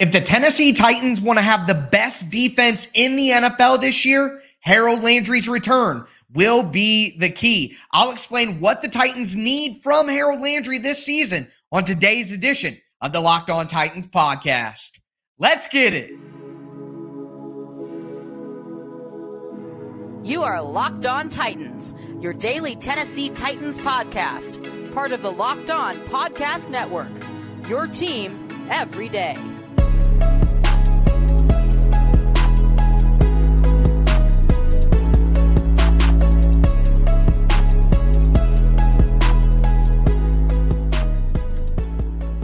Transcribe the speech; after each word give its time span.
If 0.00 0.12
the 0.12 0.20
Tennessee 0.22 0.72
Titans 0.72 1.20
want 1.20 1.38
to 1.38 1.42
have 1.42 1.66
the 1.66 1.74
best 1.74 2.30
defense 2.30 2.88
in 2.94 3.16
the 3.16 3.28
NFL 3.28 3.82
this 3.82 4.06
year, 4.06 4.40
Harold 4.60 5.04
Landry's 5.04 5.46
return 5.46 6.06
will 6.32 6.62
be 6.62 7.18
the 7.18 7.28
key. 7.28 7.76
I'll 7.92 8.10
explain 8.10 8.60
what 8.60 8.80
the 8.80 8.88
Titans 8.88 9.36
need 9.36 9.82
from 9.82 10.08
Harold 10.08 10.40
Landry 10.40 10.78
this 10.78 11.04
season 11.04 11.48
on 11.70 11.84
today's 11.84 12.32
edition 12.32 12.78
of 13.02 13.12
the 13.12 13.20
Locked 13.20 13.50
On 13.50 13.66
Titans 13.66 14.06
podcast. 14.06 15.00
Let's 15.38 15.68
get 15.68 15.92
it. 15.92 16.12
You 20.26 20.44
are 20.44 20.62
Locked 20.62 21.04
On 21.04 21.28
Titans, 21.28 21.92
your 22.22 22.32
daily 22.32 22.74
Tennessee 22.74 23.28
Titans 23.28 23.78
podcast, 23.78 24.94
part 24.94 25.12
of 25.12 25.20
the 25.20 25.30
Locked 25.30 25.68
On 25.68 25.96
Podcast 26.06 26.70
Network. 26.70 27.10
Your 27.68 27.86
team 27.86 28.48
every 28.70 29.10
day. 29.10 29.36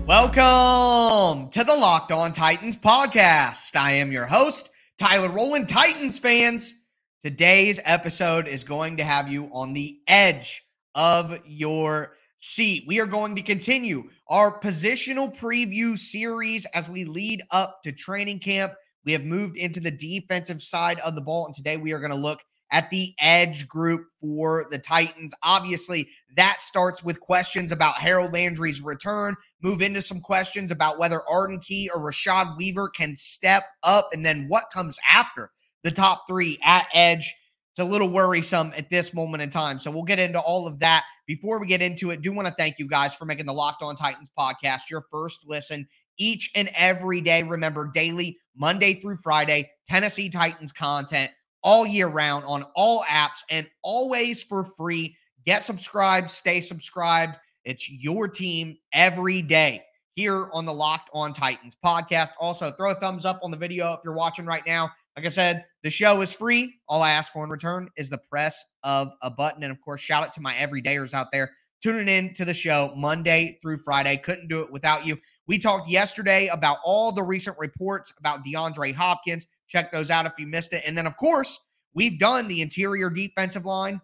Welcome 0.06 1.50
to 1.50 1.64
the 1.64 1.74
Locked 1.74 2.12
On 2.12 2.32
Titans 2.32 2.76
podcast. 2.76 3.74
I 3.74 3.94
am 3.94 4.12
your 4.12 4.26
host, 4.26 4.70
Tyler 4.98 5.28
Rowland. 5.28 5.68
Titans 5.68 6.20
fans. 6.20 6.74
Today's 7.22 7.80
episode 7.84 8.46
is 8.46 8.62
going 8.62 8.98
to 8.98 9.04
have 9.04 9.26
you 9.26 9.50
on 9.52 9.72
the 9.72 9.98
edge 10.06 10.64
of 10.94 11.36
your 11.44 12.14
seat. 12.36 12.84
We 12.86 13.00
are 13.00 13.06
going 13.06 13.34
to 13.34 13.42
continue 13.42 14.08
our 14.28 14.60
positional 14.60 15.36
preview 15.36 15.98
series 15.98 16.66
as 16.66 16.88
we 16.88 17.04
lead 17.04 17.42
up 17.50 17.80
to 17.82 17.90
training 17.90 18.38
camp. 18.38 18.74
We 19.04 19.10
have 19.10 19.24
moved 19.24 19.56
into 19.56 19.80
the 19.80 19.90
defensive 19.90 20.62
side 20.62 21.00
of 21.00 21.16
the 21.16 21.20
ball, 21.20 21.46
and 21.46 21.54
today 21.54 21.78
we 21.78 21.92
are 21.92 21.98
going 21.98 22.12
to 22.12 22.16
look 22.16 22.44
at 22.70 22.90
the 22.90 23.14
edge 23.20 23.68
group 23.68 24.06
for 24.20 24.66
the 24.70 24.78
Titans. 24.78 25.34
Obviously, 25.42 26.08
that 26.36 26.60
starts 26.60 27.02
with 27.02 27.20
questions 27.20 27.72
about 27.72 27.98
Harold 27.98 28.32
Landry's 28.32 28.82
return, 28.82 29.36
move 29.62 29.82
into 29.82 30.02
some 30.02 30.20
questions 30.20 30.70
about 30.70 30.98
whether 30.98 31.22
Arden 31.28 31.60
Key 31.60 31.90
or 31.94 32.00
Rashad 32.00 32.56
Weaver 32.56 32.88
can 32.88 33.14
step 33.14 33.64
up, 33.82 34.08
and 34.12 34.24
then 34.24 34.46
what 34.48 34.64
comes 34.72 34.98
after 35.10 35.50
the 35.82 35.90
top 35.90 36.24
three 36.28 36.58
at 36.64 36.88
edge. 36.92 37.34
It's 37.72 37.80
a 37.80 37.84
little 37.84 38.08
worrisome 38.08 38.72
at 38.76 38.90
this 38.90 39.14
moment 39.14 39.42
in 39.42 39.50
time. 39.50 39.78
So 39.78 39.90
we'll 39.90 40.02
get 40.02 40.18
into 40.18 40.40
all 40.40 40.66
of 40.66 40.80
that. 40.80 41.04
Before 41.26 41.60
we 41.60 41.66
get 41.66 41.82
into 41.82 42.10
it, 42.10 42.22
do 42.22 42.32
want 42.32 42.48
to 42.48 42.54
thank 42.54 42.78
you 42.78 42.88
guys 42.88 43.14
for 43.14 43.26
making 43.26 43.46
the 43.46 43.52
Locked 43.52 43.82
On 43.82 43.94
Titans 43.94 44.30
podcast 44.36 44.90
your 44.90 45.04
first 45.10 45.44
listen 45.46 45.86
each 46.18 46.50
and 46.54 46.70
every 46.74 47.20
day. 47.20 47.42
Remember, 47.42 47.90
daily, 47.92 48.38
Monday 48.56 48.94
through 48.94 49.16
Friday, 49.16 49.70
Tennessee 49.86 50.30
Titans 50.30 50.72
content 50.72 51.30
all 51.66 51.84
year 51.84 52.06
round 52.06 52.44
on 52.44 52.64
all 52.76 53.02
apps 53.08 53.40
and 53.50 53.68
always 53.82 54.44
for 54.44 54.62
free. 54.62 55.16
Get 55.44 55.64
subscribed, 55.64 56.30
stay 56.30 56.60
subscribed. 56.60 57.36
It's 57.64 57.90
your 57.90 58.28
team 58.28 58.78
every 58.92 59.42
day 59.42 59.82
here 60.14 60.48
on 60.52 60.64
the 60.64 60.72
Locked 60.72 61.10
On 61.12 61.32
Titans 61.32 61.76
podcast. 61.84 62.30
Also, 62.40 62.70
throw 62.70 62.92
a 62.92 62.94
thumbs 62.94 63.24
up 63.24 63.40
on 63.42 63.50
the 63.50 63.56
video 63.56 63.92
if 63.94 64.00
you're 64.04 64.14
watching 64.14 64.46
right 64.46 64.62
now. 64.64 64.88
Like 65.16 65.26
I 65.26 65.28
said, 65.28 65.64
the 65.82 65.90
show 65.90 66.20
is 66.20 66.32
free. 66.32 66.72
All 66.88 67.02
I 67.02 67.10
ask 67.10 67.32
for 67.32 67.42
in 67.42 67.50
return 67.50 67.88
is 67.96 68.08
the 68.10 68.18
press 68.18 68.64
of 68.84 69.08
a 69.22 69.30
button. 69.30 69.64
And 69.64 69.72
of 69.72 69.80
course, 69.80 70.00
shout 70.00 70.22
out 70.22 70.32
to 70.34 70.40
my 70.40 70.54
everydayers 70.54 71.14
out 71.14 71.32
there 71.32 71.50
tuning 71.82 72.08
in 72.08 72.32
to 72.34 72.44
the 72.44 72.54
show 72.54 72.92
Monday 72.96 73.58
through 73.60 73.78
Friday. 73.78 74.16
Couldn't 74.18 74.48
do 74.48 74.60
it 74.62 74.70
without 74.70 75.04
you. 75.04 75.18
We 75.48 75.58
talked 75.58 75.88
yesterday 75.88 76.46
about 76.46 76.78
all 76.84 77.10
the 77.10 77.22
recent 77.24 77.56
reports 77.58 78.14
about 78.18 78.44
DeAndre 78.44 78.94
Hopkins. 78.94 79.48
Check 79.68 79.92
those 79.92 80.10
out 80.10 80.26
if 80.26 80.32
you 80.38 80.46
missed 80.46 80.72
it. 80.72 80.82
And 80.86 80.96
then, 80.96 81.06
of 81.06 81.16
course, 81.16 81.60
we've 81.94 82.18
done 82.18 82.48
the 82.48 82.62
interior 82.62 83.10
defensive 83.10 83.64
line, 83.64 84.00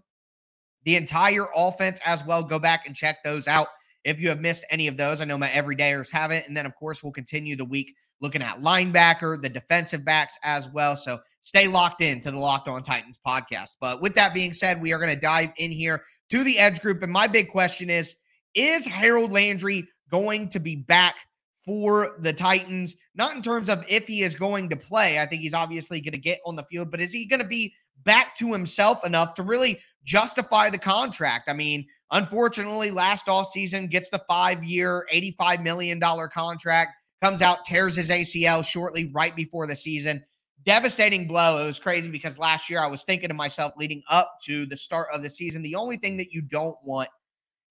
the 0.85 0.97
entire 0.97 1.47
offense 1.55 2.01
as 2.05 2.25
well. 2.25 2.43
Go 2.43 2.59
back 2.59 2.87
and 2.87 2.97
check 2.97 3.19
those 3.25 3.47
out 3.49 3.69
if 4.05 4.21
you 4.21 4.29
have 4.29 4.41
missed 4.41 4.65
any 4.71 4.89
of 4.89 4.97
those. 4.97 5.21
I 5.21 5.25
know 5.25 5.39
my 5.39 5.49
everydayers 5.49 6.11
haven't. 6.11 6.47
And 6.47 6.57
then, 6.57 6.67
of 6.67 6.75
course, 6.75 7.03
we'll 7.03 7.13
continue 7.13 7.57
the 7.57 7.65
week 7.65 7.95
looking 8.21 8.43
at 8.43 8.63
linebacker, 8.63 9.43
the 9.43 9.49
defensive 9.49 10.05
backs 10.05 10.39
as 10.45 10.69
well. 10.69 10.97
So 10.97 11.21
stay 11.41 11.67
locked 11.67 12.01
in 12.01 12.21
to 12.21 12.31
the 12.31 12.39
Locked 12.39 12.69
On 12.69 12.81
Titans 12.81 13.19
podcast. 13.27 13.75
But 13.81 14.01
with 14.01 14.15
that 14.15 14.33
being 14.33 14.53
said, 14.53 14.81
we 14.81 14.93
are 14.93 14.99
going 14.99 15.15
to 15.15 15.21
dive 15.21 15.51
in 15.59 15.71
here 15.71 16.03
to 16.31 16.45
the 16.45 16.59
edge 16.59 16.81
group. 16.81 17.03
And 17.03 17.13
my 17.13 17.27
big 17.27 17.51
question 17.51 17.91
is 17.91 18.17
Is 18.55 18.87
Harold 18.87 19.33
Landry 19.33 19.89
going 20.11 20.49
to 20.51 20.61
be 20.61 20.77
back 20.77 21.17
for 21.65 22.17
the 22.19 22.33
Titans? 22.33 22.97
Not 23.15 23.35
in 23.35 23.43
terms 23.43 23.69
of 23.69 23.85
if 23.89 24.07
he 24.07 24.23
is 24.23 24.35
going 24.35 24.69
to 24.71 24.77
play. 24.77 25.19
I 25.19 25.27
think 25.27 25.43
he's 25.43 25.55
obviously 25.55 26.01
going 26.01 26.13
to 26.13 26.19
get 26.19 26.41
on 26.47 26.57
the 26.57 26.65
field, 26.65 26.91
but 26.91 27.01
is 27.01 27.13
he 27.13 27.27
going 27.27 27.43
to 27.43 27.47
be 27.47 27.75
back 28.05 28.37
to 28.37 28.53
himself 28.53 29.05
enough 29.07 29.35
to 29.35 29.43
really 29.43 29.79
justify 30.05 30.71
the 30.71 30.79
contract? 30.79 31.49
I 31.49 31.53
mean, 31.53 31.87
unfortunately, 32.11 32.91
last 32.91 33.29
off 33.29 33.49
season 33.51 33.89
gets 33.89 34.11
the 34.11 34.23
five 34.29 34.65
year, 34.65 35.07
$85 35.13 35.63
million 35.63 36.01
contract, 36.01 36.93
comes 37.21 37.43
out, 37.43 37.65
tears 37.65 37.97
his 37.97 38.11
ACL 38.11 38.65
shortly 38.65 39.11
right 39.15 39.35
before 39.35 39.67
the 39.67 39.77
season. 39.77 40.23
Devastating 40.65 41.27
blow. 41.27 41.63
It 41.63 41.67
was 41.67 41.81
crazy 41.81 42.11
because 42.11 42.39
last 42.39 42.71
year 42.71 42.79
I 42.79 42.87
was 42.87 43.03
thinking 43.03 43.29
to 43.29 43.35
myself 43.35 43.73
leading 43.77 44.03
up 44.09 44.37
to 44.45 44.65
the 44.67 44.77
start 44.77 45.09
of 45.13 45.23
the 45.23 45.31
season, 45.31 45.63
the 45.63 45.75
only 45.75 45.97
thing 45.97 46.17
that 46.19 46.33
you 46.33 46.43
don't 46.43 46.77
want 46.85 47.09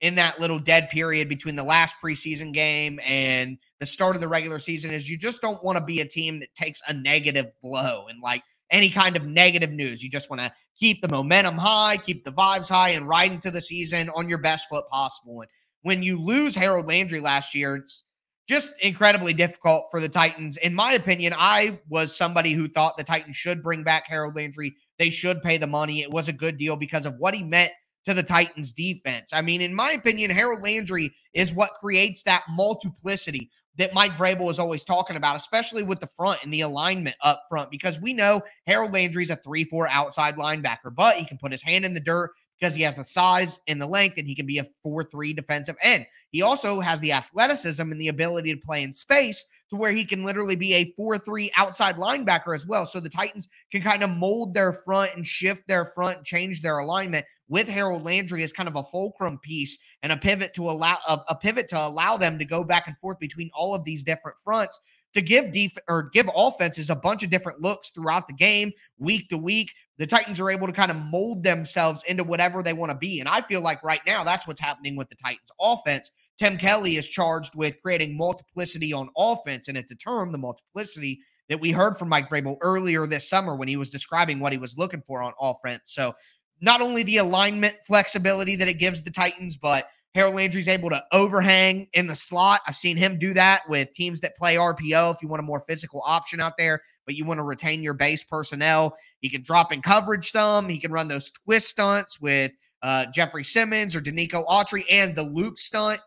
in 0.02 0.16
that 0.16 0.40
little 0.40 0.60
dead 0.60 0.90
period 0.90 1.30
between 1.30 1.56
the 1.56 1.64
last 1.64 1.96
preseason 2.04 2.52
game 2.52 3.00
and 3.06 3.58
the 3.80 3.86
start 3.86 4.16
of 4.16 4.22
the 4.22 4.28
regular 4.28 4.58
season 4.58 4.92
is 4.92 5.10
you 5.10 5.18
just 5.18 5.42
don't 5.42 5.64
want 5.64 5.78
to 5.78 5.84
be 5.84 6.02
a 6.02 6.08
team 6.08 6.40
that 6.40 6.54
takes 6.56 6.82
a 6.88 6.94
negative 6.94 7.46
blow 7.62 8.08
and 8.10 8.20
like 8.22 8.44
any 8.72 8.90
kind 8.90 9.16
of 9.16 9.26
negative 9.26 9.72
news. 9.72 10.02
You 10.04 10.10
just 10.10 10.30
want 10.30 10.42
to 10.42 10.52
keep 10.80 11.02
the 11.02 11.10
momentum 11.10 11.58
high, 11.58 11.98
keep 11.98 12.24
the 12.24 12.32
vibes 12.32 12.70
high, 12.70 12.90
and 12.90 13.08
ride 13.08 13.32
into 13.32 13.52
the 13.52 13.62
season 13.62 14.10
on 14.16 14.28
your 14.28 14.40
best 14.40 14.68
foot 14.70 14.86
possible. 14.90 15.42
And 15.42 15.50
when 15.84 16.02
you 16.02 16.20
lose 16.20 16.56
Harold 16.56 16.88
Landry 16.88 17.20
last 17.20 17.54
year, 17.54 17.76
it's 17.76 18.04
just 18.48 18.74
incredibly 18.82 19.34
difficult 19.34 19.86
for 19.92 20.00
the 20.00 20.10
Titans. 20.10 20.58
In 20.58 20.74
my 20.74 20.94
opinion, 20.94 21.34
I 21.38 21.80
was 21.90 22.18
somebody 22.18 22.54
who 22.54 22.68
thought 22.68 22.98
the 22.98 23.04
Titans 23.04 23.36
should 23.36 23.62
bring 23.62 23.84
back 23.84 24.08
Harold 24.08 24.36
Landry. 24.36 24.76
They 24.98 25.10
should 25.10 25.42
pay 25.44 25.58
the 25.58 25.68
money. 25.68 26.02
It 26.02 26.12
was 26.12 26.28
a 26.28 26.34
good 26.34 26.58
deal 26.58 26.76
because 26.76 27.06
of 27.06 27.16
what 27.18 27.36
he 27.36 27.44
meant 27.44 27.72
to 28.06 28.14
the 28.14 28.24
Titans 28.24 28.72
defense. 28.72 29.34
I 29.34 29.42
mean, 29.42 29.62
in 29.62 29.74
my 29.74 29.92
opinion, 29.92 30.32
Harold 30.32 30.64
Landry 30.64 31.14
is 31.34 31.54
what 31.54 31.74
creates 31.74 32.24
that 32.24 32.44
multiplicity 32.50 33.50
that 33.78 33.94
Mike 33.94 34.14
Vrabel 34.14 34.50
is 34.50 34.60
always 34.60 34.84
talking 34.84 35.16
about, 35.16 35.36
especially 35.36 35.84
with 35.84 36.00
the 36.00 36.08
front 36.08 36.44
and 36.44 36.54
the 36.54 36.62
alignment 36.62 37.16
up 37.22 37.44
front, 37.48 37.72
because 37.72 38.02
we 38.02 38.14
know 38.14 38.42
Harold 38.68 38.94
Landry 38.94 39.24
is 39.24 39.30
a 39.30 39.38
3 39.38 39.64
4 39.64 39.88
outside 39.90 40.36
linebacker, 40.36 40.94
but 40.94 41.16
he 41.16 41.26
can 41.26 41.38
put 41.38 41.52
his 41.52 41.64
hand 41.64 41.86
in 41.86 41.94
the 41.94 42.00
dirt 42.00 42.32
because 42.60 42.76
he 42.76 42.84
has 42.84 42.96
the 42.96 43.04
size 43.04 43.60
and 43.68 43.82
the 43.82 43.88
length 43.88 44.20
and 44.20 44.28
he 44.28 44.36
can 44.36 44.46
be 44.46 44.60
a 44.60 44.68
4 44.84 45.04
3 45.04 45.34
defensive 45.34 45.76
end. 45.82 46.06
He 46.30 46.42
also 46.42 46.80
has 46.80 47.00
the 47.00 47.12
athleticism 47.12 47.82
and 47.82 48.00
the 48.00 48.10
ability 48.10 48.54
to 48.54 48.62
play 48.62 48.84
in 48.84 48.94
space 48.94 49.44
to 49.70 49.76
where 49.76 49.92
he 49.92 50.06
can 50.06 50.24
literally 50.24 50.56
be 50.56 50.74
a 50.76 50.94
4 50.96 51.18
3 51.18 51.52
outside 51.58 51.96
linebacker 51.96 52.54
as 52.54 52.68
well. 52.68 52.86
So 52.86 53.00
the 53.00 53.10
Titans 53.10 53.48
can 53.72 53.82
kind 53.82 54.04
of 54.04 54.12
mold 54.12 54.54
their 54.54 54.72
front 54.72 55.16
and 55.16 55.26
shift 55.26 55.68
their 55.68 55.86
front, 55.86 56.24
change 56.24 56.62
their 56.62 56.80
alignment 56.80 57.26
with 57.52 57.68
Harold 57.68 58.04
Landry 58.04 58.44
as 58.44 58.54
kind 58.54 58.70
of 58.70 58.78
a 58.78 58.84
fulcrum 58.84 59.38
piece 59.38 59.78
and 60.04 60.14
a 60.14 60.18
pivot 60.18 60.54
to 60.54 60.70
allow 60.70 60.98
a, 61.06 61.20
a 61.28 61.36
pivot 61.36 61.68
to 61.68 61.88
allow 61.88 62.16
them 62.16 62.40
to 62.40 62.46
go 62.46 62.64
back 62.64 62.88
and 62.88 62.98
forth 62.98 63.20
between 63.20 63.52
all 63.54 63.76
of 63.76 63.84
these 63.84 64.04
different 64.04 64.38
fronts 64.42 64.80
to 65.14 65.22
give 65.22 65.52
def- 65.52 65.78
or 65.90 66.10
give 66.14 66.30
offenses 66.34 66.90
a 66.90 66.96
bunch 66.96 67.24
of 67.24 67.30
different 67.30 67.60
looks 67.62 67.90
throughout 67.90 68.30
the 68.30 68.34
game, 68.34 68.72
week 68.98 69.28
to 69.28 69.38
week. 69.38 69.70
The 69.98 70.08
Titans 70.08 70.40
are 70.40 70.50
able 70.50 70.66
to 70.66 70.72
kind 70.72 70.92
of 70.92 70.96
mold 70.96 71.44
themselves 71.44 72.06
into 72.08 72.24
whatever 72.24 72.64
they 72.64 72.72
want 72.72 72.90
to 72.92 72.98
be. 72.98 73.20
And 73.20 73.28
I 73.28 73.42
feel 73.42 73.60
like 73.60 73.84
right 73.84 74.02
now 74.08 74.24
that's 74.24 74.48
what's 74.48 74.62
happening 74.62 74.96
with 74.96 75.10
the 75.10 75.16
Titans 75.16 75.52
offense. 75.60 76.10
Tim 76.38 76.58
Kelly 76.58 76.96
is 76.96 77.10
charged 77.10 77.54
with 77.56 77.82
creating 77.82 78.16
multiplicity 78.16 78.94
on 78.94 79.10
offense. 79.18 79.68
And 79.68 79.78
it's 79.78 79.92
a 79.92 79.98
term, 79.98 80.32
the 80.32 80.38
multiplicity, 80.38 81.20
that 81.50 81.60
we 81.60 81.72
heard 81.72 81.98
from 81.98 82.08
Mike 82.08 82.30
Vrabel 82.30 82.56
earlier 82.62 83.06
this 83.06 83.30
summer 83.30 83.58
when 83.58 83.68
he 83.68 83.76
was 83.76 83.90
describing 83.90 84.40
what 84.40 84.54
he 84.54 84.58
was 84.58 84.78
looking 84.78 85.02
for 85.02 85.22
on 85.22 85.34
offense. 85.38 85.82
So 85.94 86.14
not 86.62 86.82
only 86.82 87.04
the 87.04 87.18
alignment 87.18 87.76
flexibility 87.86 88.56
that 88.56 88.68
it 88.68 88.76
gives 88.76 89.02
the 89.02 89.12
Titans, 89.12 89.56
but 89.56 89.88
Harold 90.14 90.36
Landry's 90.36 90.68
able 90.68 90.90
to 90.90 91.04
overhang 91.14 91.88
in 91.94 92.06
the 92.06 92.16
slot. 92.16 92.62
I've 92.68 92.76
seen 92.76 92.98
him 92.98 93.18
do 93.18 93.34
that 93.34 93.62
with 93.70 93.94
teams 93.94 94.20
that 94.20 94.36
play 94.36 94.56
RPO 94.56 95.14
if 95.14 95.22
you 95.22 95.30
want 95.30 95.40
a 95.40 95.44
more 95.44 95.62
physical 95.62 96.04
option 96.06 96.42
out 96.42 96.58
there, 96.58 96.82
but 97.06 97.16
you 97.16 97.24
want 97.24 97.38
to 97.38 97.44
retain 97.44 97.82
your 97.82 97.94
base 97.94 98.24
personnel. 98.24 98.96
He 99.22 99.30
can 99.30 99.42
drop 99.42 99.72
in 99.72 99.82
coverage 99.82 100.32
some. 100.32 100.68
He 100.68 100.80
can 100.80 100.92
run 100.92 101.08
those 101.08 101.32
twist 101.32 101.70
stunts 101.70 102.20
with 102.20 102.52
uh, 102.84 103.06
Jeffrey 103.14 103.44
Simmons 103.44 103.96
or 103.96 104.02
Denico 104.02 104.46
Autry 104.48 104.84
and 104.90 105.16
the 105.16 105.24
loop 105.24 105.58
stunt. 105.58 106.02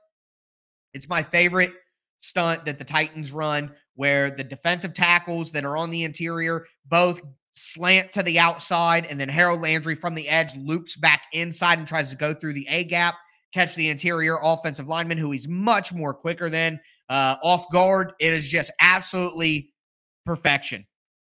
It's 0.93 1.09
my 1.09 1.23
favorite 1.23 1.73
stunt 2.19 2.67
that 2.67 2.79
the 2.79 2.85
Titans 2.85 3.33
run 3.33 3.73
where 3.95 4.31
the 4.31 4.45
defensive 4.45 4.93
tackles 4.93 5.53
that 5.53 5.65
are 5.65 5.77
on 5.77 5.91
the 5.91 6.05
interior 6.05 6.67
both 6.87 7.23
slant 7.55 8.12
to 8.12 8.23
the 8.23 8.39
outside 8.39 9.06
and 9.06 9.21
then 9.21 9.29
Harold 9.29 9.61
Landry 9.61 9.95
from 9.95 10.15
the 10.15 10.29
edge 10.29 10.56
loops 10.56 10.97
back 10.97 11.25
inside 11.33 11.79
and 11.79 11.89
tries 11.89 12.11
to 12.11 12.17
go 12.17 12.35
through 12.35 12.53
the 12.53 12.67
A 12.69 12.85
gap 12.85 13.15
catch 13.53 13.77
the 13.77 13.89
interior 13.89 14.39
offensive 14.43 14.89
lineman, 14.89 15.17
who 15.17 15.31
he's 15.31 15.47
much 15.47 15.93
more 15.93 16.12
quicker 16.12 16.51
than. 16.51 16.81
uh, 17.09 17.37
off 17.43 17.71
guard. 17.71 18.12
It 18.19 18.33
is 18.33 18.49
just 18.49 18.73
absolutely 18.81 19.73
perfection 20.25 20.87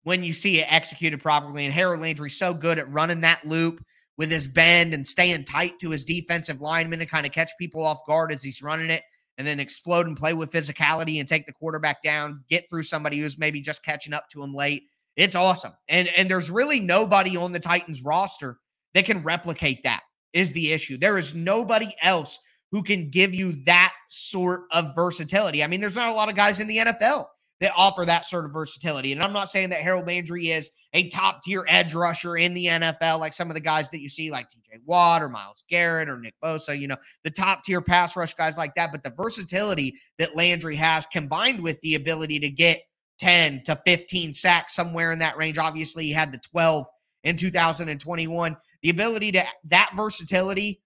when 0.05 0.23
you 0.25 0.33
see 0.33 0.61
it 0.61 0.73
executed 0.73 1.23
properly. 1.23 1.65
And 1.65 1.73
Harold 1.73 2.01
Landry's 2.01 2.39
so 2.39 2.55
good 2.55 2.79
at 2.79 2.91
running 2.91 3.23
that 3.23 3.45
loop 3.45 3.85
with 4.19 4.31
his 4.31 4.47
bend 4.47 4.95
and 4.95 5.07
staying 5.07 5.45
tight 5.45 5.79
to 5.81 5.91
his 5.91 6.05
defensive 6.05 6.61
lineman 6.61 6.99
to 6.99 7.07
kind 7.07 7.27
of 7.27 7.33
catch 7.33 7.51
people 7.59 7.83
off 7.83 8.05
guard 8.07 8.33
as 8.33 8.43
he's 8.43 8.63
running 8.63 8.91
it 8.91 9.03
and 9.39 9.47
then 9.47 9.59
explode 9.59 10.07
and 10.07 10.17
play 10.17 10.35
with 10.35 10.53
physicality 10.53 11.19
and 11.19 11.27
take 11.27 11.47
the 11.47 11.53
quarterback 11.53 12.03
down, 12.03 12.45
get 12.51 12.69
through 12.69 12.83
somebody 12.83 13.19
who's 13.19 13.39
maybe 13.39 13.61
just 13.61 13.85
catching 13.85 14.13
up 14.13 14.29
to 14.29 14.43
him 14.43 14.55
late. 14.55 14.83
It's 15.17 15.35
awesome. 15.35 15.73
And 15.89 16.09
and 16.09 16.31
there's 16.31 16.51
really 16.51 16.81
nobody 16.81 17.37
on 17.37 17.53
the 17.53 17.61
Titans 17.61 18.03
roster 18.05 18.59
that 18.95 19.05
can 19.05 19.23
replicate 19.23 19.83
that. 19.85 20.03
Is 20.33 20.53
the 20.53 20.73
issue. 20.73 20.97
There 20.97 21.19
is 21.19 21.35
nobody 21.35 21.95
else 22.03 22.39
who 22.71 22.83
can 22.83 23.11
give 23.11 23.35
you 23.35 23.53
that 23.67 23.93
sort 24.09 24.63
of 24.71 24.95
versatility. 24.97 25.63
I 25.63 25.67
mean, 25.67 25.81
there's 25.81 25.95
not 25.95 26.09
a 26.09 26.13
lot 26.13 26.31
of 26.31 26.37
guys 26.37 26.59
in 26.59 26.67
the 26.67 26.79
NFL 26.79 27.27
that 27.61 27.73
offer 27.77 28.05
that 28.05 28.25
sort 28.25 28.45
of 28.45 28.53
versatility. 28.53 29.13
And 29.13 29.23
I'm 29.23 29.33
not 29.33 29.51
saying 29.51 29.71
that 29.71 29.83
Harold 29.83 30.09
Landry 30.09 30.49
is 30.49 30.71
a 30.95 31.09
top 31.11 31.43
tier 31.45 31.65
edge 31.69 31.95
rusher 31.95 32.37
in 32.37 32.55
the 32.55 32.67
NFL, 32.67 33.21
like 33.21 33.33
some 33.33 33.49
of 33.49 33.55
the 33.55 33.61
guys 33.61 33.89
that 33.91 34.01
you 34.01 34.09
see, 34.09 34.33
like 34.33 34.47
TJ 34.47 34.81
Watt 34.85 35.23
or 35.23 35.29
Myles 35.29 35.63
Garrett 35.69 36.09
or 36.09 36.19
Nick 36.19 36.35
Bosa, 36.43 36.77
you 36.77 36.89
know, 36.89 36.97
the 37.23 37.31
top 37.31 37.63
tier 37.63 37.81
pass 37.81 38.17
rush 38.17 38.35
guys 38.35 38.59
like 38.59 38.75
that. 38.75 38.91
But 38.91 39.05
the 39.05 39.13
versatility 39.17 39.95
that 40.19 40.35
Landry 40.35 40.75
has 40.75 41.07
combined 41.07 41.63
with 41.63 41.81
the 41.83 41.95
ability 41.95 42.41
to 42.41 42.51
get 42.51 42.83
10 43.23 43.63
to 43.67 43.81
15 43.87 44.33
sacks 44.33 44.75
somewhere 44.75 45.13
in 45.13 45.21
that 45.21 45.37
range. 45.37 45.57
Obviously, 45.57 46.07
he 46.07 46.13
had 46.13 46.33
the 46.33 46.41
12 46.51 46.87
in 47.23 47.37
2021. 47.37 48.57
The 48.83 48.91
ability 48.91 49.31
to 49.33 49.45
that 49.67 49.93
versatility 49.97 50.83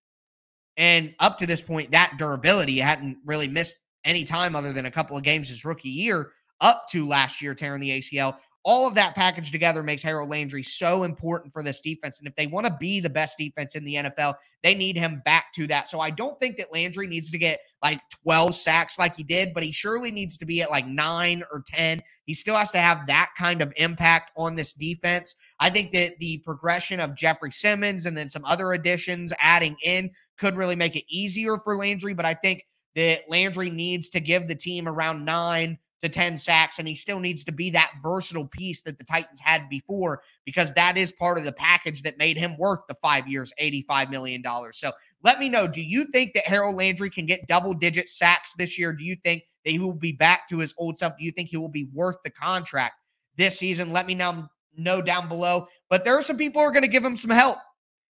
and 0.77 1.15
up 1.19 1.39
to 1.39 1.47
this 1.47 1.63
point, 1.63 1.93
that 1.93 2.17
durability 2.19 2.79
hadn't 2.79 3.17
really 3.25 3.49
missed 3.49 3.77
any 4.05 4.25
time 4.25 4.55
other 4.55 4.75
than 4.75 4.85
a 4.85 4.91
couple 4.91 5.17
of 5.17 5.23
games 5.23 5.49
his 5.49 5.65
rookie 5.65 5.89
year 5.89 6.31
up 6.61 6.87
to 6.91 7.09
last 7.09 7.41
year 7.41 7.55
tearing 7.55 7.81
the 7.81 7.99
ACL. 7.99 8.37
All 8.69 8.89
of 8.89 8.97
that 8.97 9.15
package 9.15 9.53
together 9.53 9.85
makes 9.85 10.03
Harold 10.03 10.29
Landry 10.29 10.65
so 10.65 11.05
important 11.05 11.53
for 11.53 11.63
this 11.63 11.81
defense. 11.81 12.19
And 12.19 12.27
if 12.27 12.35
they 12.35 12.49
want 12.49 12.67
to 12.67 12.77
be 12.81 12.99
the 12.99 13.09
best 13.09 13.39
defense 13.39 13.77
in 13.77 13.85
the 13.85 13.95
NFL, 13.95 14.35
they 14.65 14.75
need 14.75 14.97
him 14.97 15.23
back 15.25 15.53
to 15.55 15.69
that. 15.69 15.89
So 15.89 16.01
I 16.01 16.11
don't 16.11 16.39
think 16.41 16.57
that 16.57 16.73
Landry 16.73 17.07
needs 17.07 17.31
to 17.31 17.39
get 17.39 17.61
like 17.81 18.01
12 18.25 18.57
sacks 18.57 18.99
like 18.99 19.15
he 19.15 19.23
did, 19.23 19.55
but 19.55 19.63
he 19.63 19.71
surely 19.71 20.11
needs 20.11 20.37
to 20.39 20.45
be 20.45 20.63
at 20.63 20.71
like 20.73 20.85
nine 20.85 21.45
or 21.53 21.63
10. 21.65 22.03
He 22.25 22.35
still 22.35 22.57
has 22.57 22.73
to 22.73 22.79
have 22.79 23.07
that 23.07 23.31
kind 23.39 23.63
of 23.63 23.73
impact 23.77 24.33
on 24.37 24.57
this 24.57 24.75
defense. 24.75 25.37
I 25.61 25.71
think 25.71 25.93
that 25.93 26.19
the 26.19 26.39
progression 26.39 26.99
of 26.99 27.15
Jeffrey 27.15 27.53
Simmons 27.53 28.05
and 28.05 28.19
then 28.19 28.29
some 28.29 28.45
other 28.45 28.73
additions 28.73 29.33
adding 29.39 29.77
in 29.85 30.11
could 30.39 30.57
really 30.57 30.75
make 30.75 30.97
it 30.97 31.05
easier 31.09 31.57
for 31.57 31.77
Landry. 31.77 32.15
But 32.15 32.27
I 32.27 32.35
think 32.35 32.65
that 32.97 33.21
Landry 33.29 33.71
needs 33.71 34.09
to 34.09 34.19
give 34.19 34.49
the 34.49 34.57
team 34.57 34.89
around 34.89 35.25
nine 35.25 35.79
to 36.03 36.09
10 36.09 36.37
sacks, 36.37 36.79
and 36.79 36.87
he 36.87 36.95
still 36.95 37.19
needs 37.19 37.45
to 37.45 37.53
be 37.53 37.71
that 37.71 37.93
versatile 38.03 38.47
piece 38.47 38.83
that 38.83 38.99
the 38.99 39.05
Titans 39.05 39.41
had 39.41 39.69
before 39.69 40.23
because 40.45 40.73
that 40.75 40.97
is 40.99 41.11
part 41.13 41.39
of 41.39 41.45
the 41.45 41.53
package 41.53 42.03
that 42.03 42.19
made 42.19 42.37
him 42.37 42.57
worth 42.59 42.81
the 42.89 42.95
five 42.95 43.27
years, 43.27 43.53
$85 43.61 44.11
million. 44.11 44.43
So 44.73 44.93
let 45.23 45.39
me 45.39 45.49
know 45.49 45.67
do 45.67 45.81
you 45.81 46.05
think 46.07 46.35
that 46.35 46.47
Harold 46.47 46.77
Landry 46.77 47.11
can 47.11 47.27
get 47.27 47.49
double 47.49 47.75
digit 47.75 48.11
sacks 48.11 48.53
this 48.59 48.79
year? 48.79 48.93
Do 48.93 49.05
you 49.05 49.17
think 49.17 49.43
that 49.65 49.71
he 49.71 49.79
will 49.79 49.93
be 49.93 50.13
back 50.13 50.49
to 50.49 50.59
his 50.59 50.75
old 50.79 50.99
self? 50.99 51.15
Do 51.19 51.25
you 51.25 51.33
think 51.33 51.49
he 51.49 51.57
will 51.57 51.69
be 51.69 51.89
worth 51.93 52.17
the 52.25 52.31
contract 52.31 52.95
this 53.37 53.59
season? 53.59 53.93
Let 53.93 54.07
me 54.07 54.15
know, 54.15 54.47
know 54.77 55.01
down 55.01 55.29
below. 55.29 55.67
But 55.89 56.05
there 56.05 56.17
are 56.17 56.23
some 56.23 56.37
people 56.37 56.61
who 56.61 56.69
are 56.69 56.73
going 56.73 56.83
to 56.83 56.89
give 56.89 57.05
him 57.05 57.17
some 57.17 57.31
help. 57.31 57.59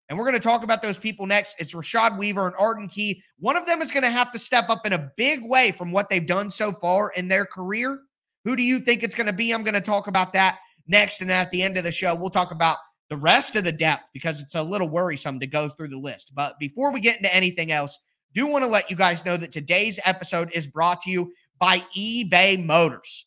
And 0.09 0.17
we're 0.17 0.25
going 0.25 0.35
to 0.35 0.39
talk 0.39 0.63
about 0.63 0.81
those 0.81 0.97
people 0.97 1.25
next. 1.25 1.55
It's 1.59 1.73
Rashad 1.73 2.17
Weaver 2.17 2.47
and 2.47 2.55
Arden 2.57 2.87
Key. 2.87 3.21
One 3.39 3.57
of 3.57 3.65
them 3.65 3.81
is 3.81 3.91
going 3.91 4.03
to 4.03 4.09
have 4.09 4.31
to 4.31 4.39
step 4.39 4.69
up 4.69 4.85
in 4.85 4.93
a 4.93 5.11
big 5.17 5.41
way 5.43 5.71
from 5.71 5.91
what 5.91 6.09
they've 6.09 6.25
done 6.25 6.49
so 6.49 6.71
far 6.71 7.11
in 7.11 7.27
their 7.27 7.45
career. 7.45 7.99
Who 8.45 8.55
do 8.55 8.63
you 8.63 8.79
think 8.79 9.03
it's 9.03 9.15
going 9.15 9.27
to 9.27 9.33
be? 9.33 9.51
I'm 9.51 9.63
going 9.63 9.73
to 9.73 9.81
talk 9.81 10.07
about 10.07 10.31
that 10.33 10.59
next. 10.87 11.21
And 11.21 11.31
at 11.31 11.51
the 11.51 11.61
end 11.61 11.77
of 11.77 11.83
the 11.83 11.91
show, 11.91 12.15
we'll 12.15 12.29
talk 12.29 12.51
about 12.51 12.77
the 13.09 13.17
rest 13.17 13.57
of 13.57 13.65
the 13.65 13.71
depth 13.71 14.09
because 14.13 14.41
it's 14.41 14.55
a 14.55 14.63
little 14.63 14.87
worrisome 14.87 15.39
to 15.41 15.47
go 15.47 15.67
through 15.67 15.89
the 15.89 15.97
list. 15.97 16.33
But 16.33 16.57
before 16.57 16.91
we 16.91 17.01
get 17.01 17.17
into 17.17 17.33
anything 17.33 17.71
else, 17.71 17.99
do 18.33 18.47
want 18.47 18.63
to 18.63 18.69
let 18.69 18.89
you 18.89 18.95
guys 18.95 19.25
know 19.25 19.35
that 19.35 19.51
today's 19.51 19.99
episode 20.05 20.51
is 20.53 20.67
brought 20.67 21.01
to 21.01 21.11
you 21.11 21.33
by 21.59 21.83
eBay 21.97 22.63
Motors. 22.63 23.25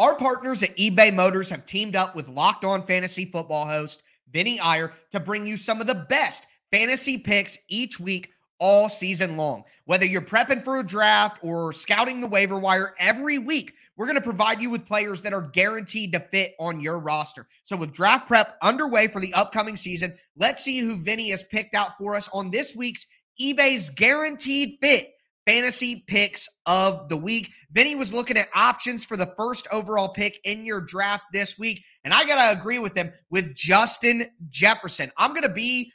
Our 0.00 0.14
partners 0.14 0.62
at 0.62 0.74
eBay 0.78 1.12
Motors 1.12 1.50
have 1.50 1.66
teamed 1.66 1.94
up 1.94 2.16
with 2.16 2.26
Locked 2.26 2.64
On 2.64 2.82
Fantasy 2.82 3.26
Football 3.26 3.66
host 3.66 4.02
Vinny 4.30 4.58
Iyer 4.58 4.94
to 5.10 5.20
bring 5.20 5.46
you 5.46 5.58
some 5.58 5.78
of 5.78 5.86
the 5.86 6.06
best 6.08 6.46
fantasy 6.72 7.18
picks 7.18 7.58
each 7.68 8.00
week 8.00 8.30
all 8.58 8.88
season 8.88 9.36
long. 9.36 9.62
Whether 9.84 10.06
you're 10.06 10.22
prepping 10.22 10.64
for 10.64 10.80
a 10.80 10.82
draft 10.82 11.40
or 11.42 11.74
scouting 11.74 12.22
the 12.22 12.28
waiver 12.28 12.58
wire 12.58 12.94
every 12.98 13.36
week, 13.36 13.74
we're 13.98 14.06
going 14.06 14.16
to 14.16 14.22
provide 14.22 14.62
you 14.62 14.70
with 14.70 14.86
players 14.86 15.20
that 15.20 15.34
are 15.34 15.42
guaranteed 15.42 16.14
to 16.14 16.20
fit 16.20 16.54
on 16.58 16.80
your 16.80 16.98
roster. 16.98 17.46
So, 17.64 17.76
with 17.76 17.92
draft 17.92 18.26
prep 18.26 18.56
underway 18.62 19.06
for 19.06 19.20
the 19.20 19.34
upcoming 19.34 19.76
season, 19.76 20.14
let's 20.34 20.64
see 20.64 20.78
who 20.78 20.96
Vinny 20.96 21.28
has 21.28 21.44
picked 21.44 21.74
out 21.74 21.98
for 21.98 22.14
us 22.14 22.30
on 22.32 22.50
this 22.50 22.74
week's 22.74 23.06
eBay's 23.38 23.90
Guaranteed 23.90 24.78
Fit 24.80 25.10
fantasy 25.46 26.04
picks 26.06 26.48
of 26.66 27.08
the 27.08 27.16
week. 27.16 27.50
Vinny 27.72 27.94
was 27.94 28.12
looking 28.12 28.36
at 28.36 28.48
options 28.54 29.04
for 29.04 29.16
the 29.16 29.32
first 29.36 29.66
overall 29.72 30.08
pick 30.08 30.38
in 30.44 30.64
your 30.64 30.80
draft 30.80 31.24
this 31.32 31.58
week. 31.58 31.82
And 32.04 32.14
I 32.14 32.24
got 32.24 32.52
to 32.52 32.58
agree 32.58 32.78
with 32.78 32.96
him 32.96 33.12
with 33.30 33.54
Justin 33.54 34.26
Jefferson. 34.48 35.10
I'm 35.16 35.30
going 35.30 35.42
to 35.42 35.48
be 35.48 35.92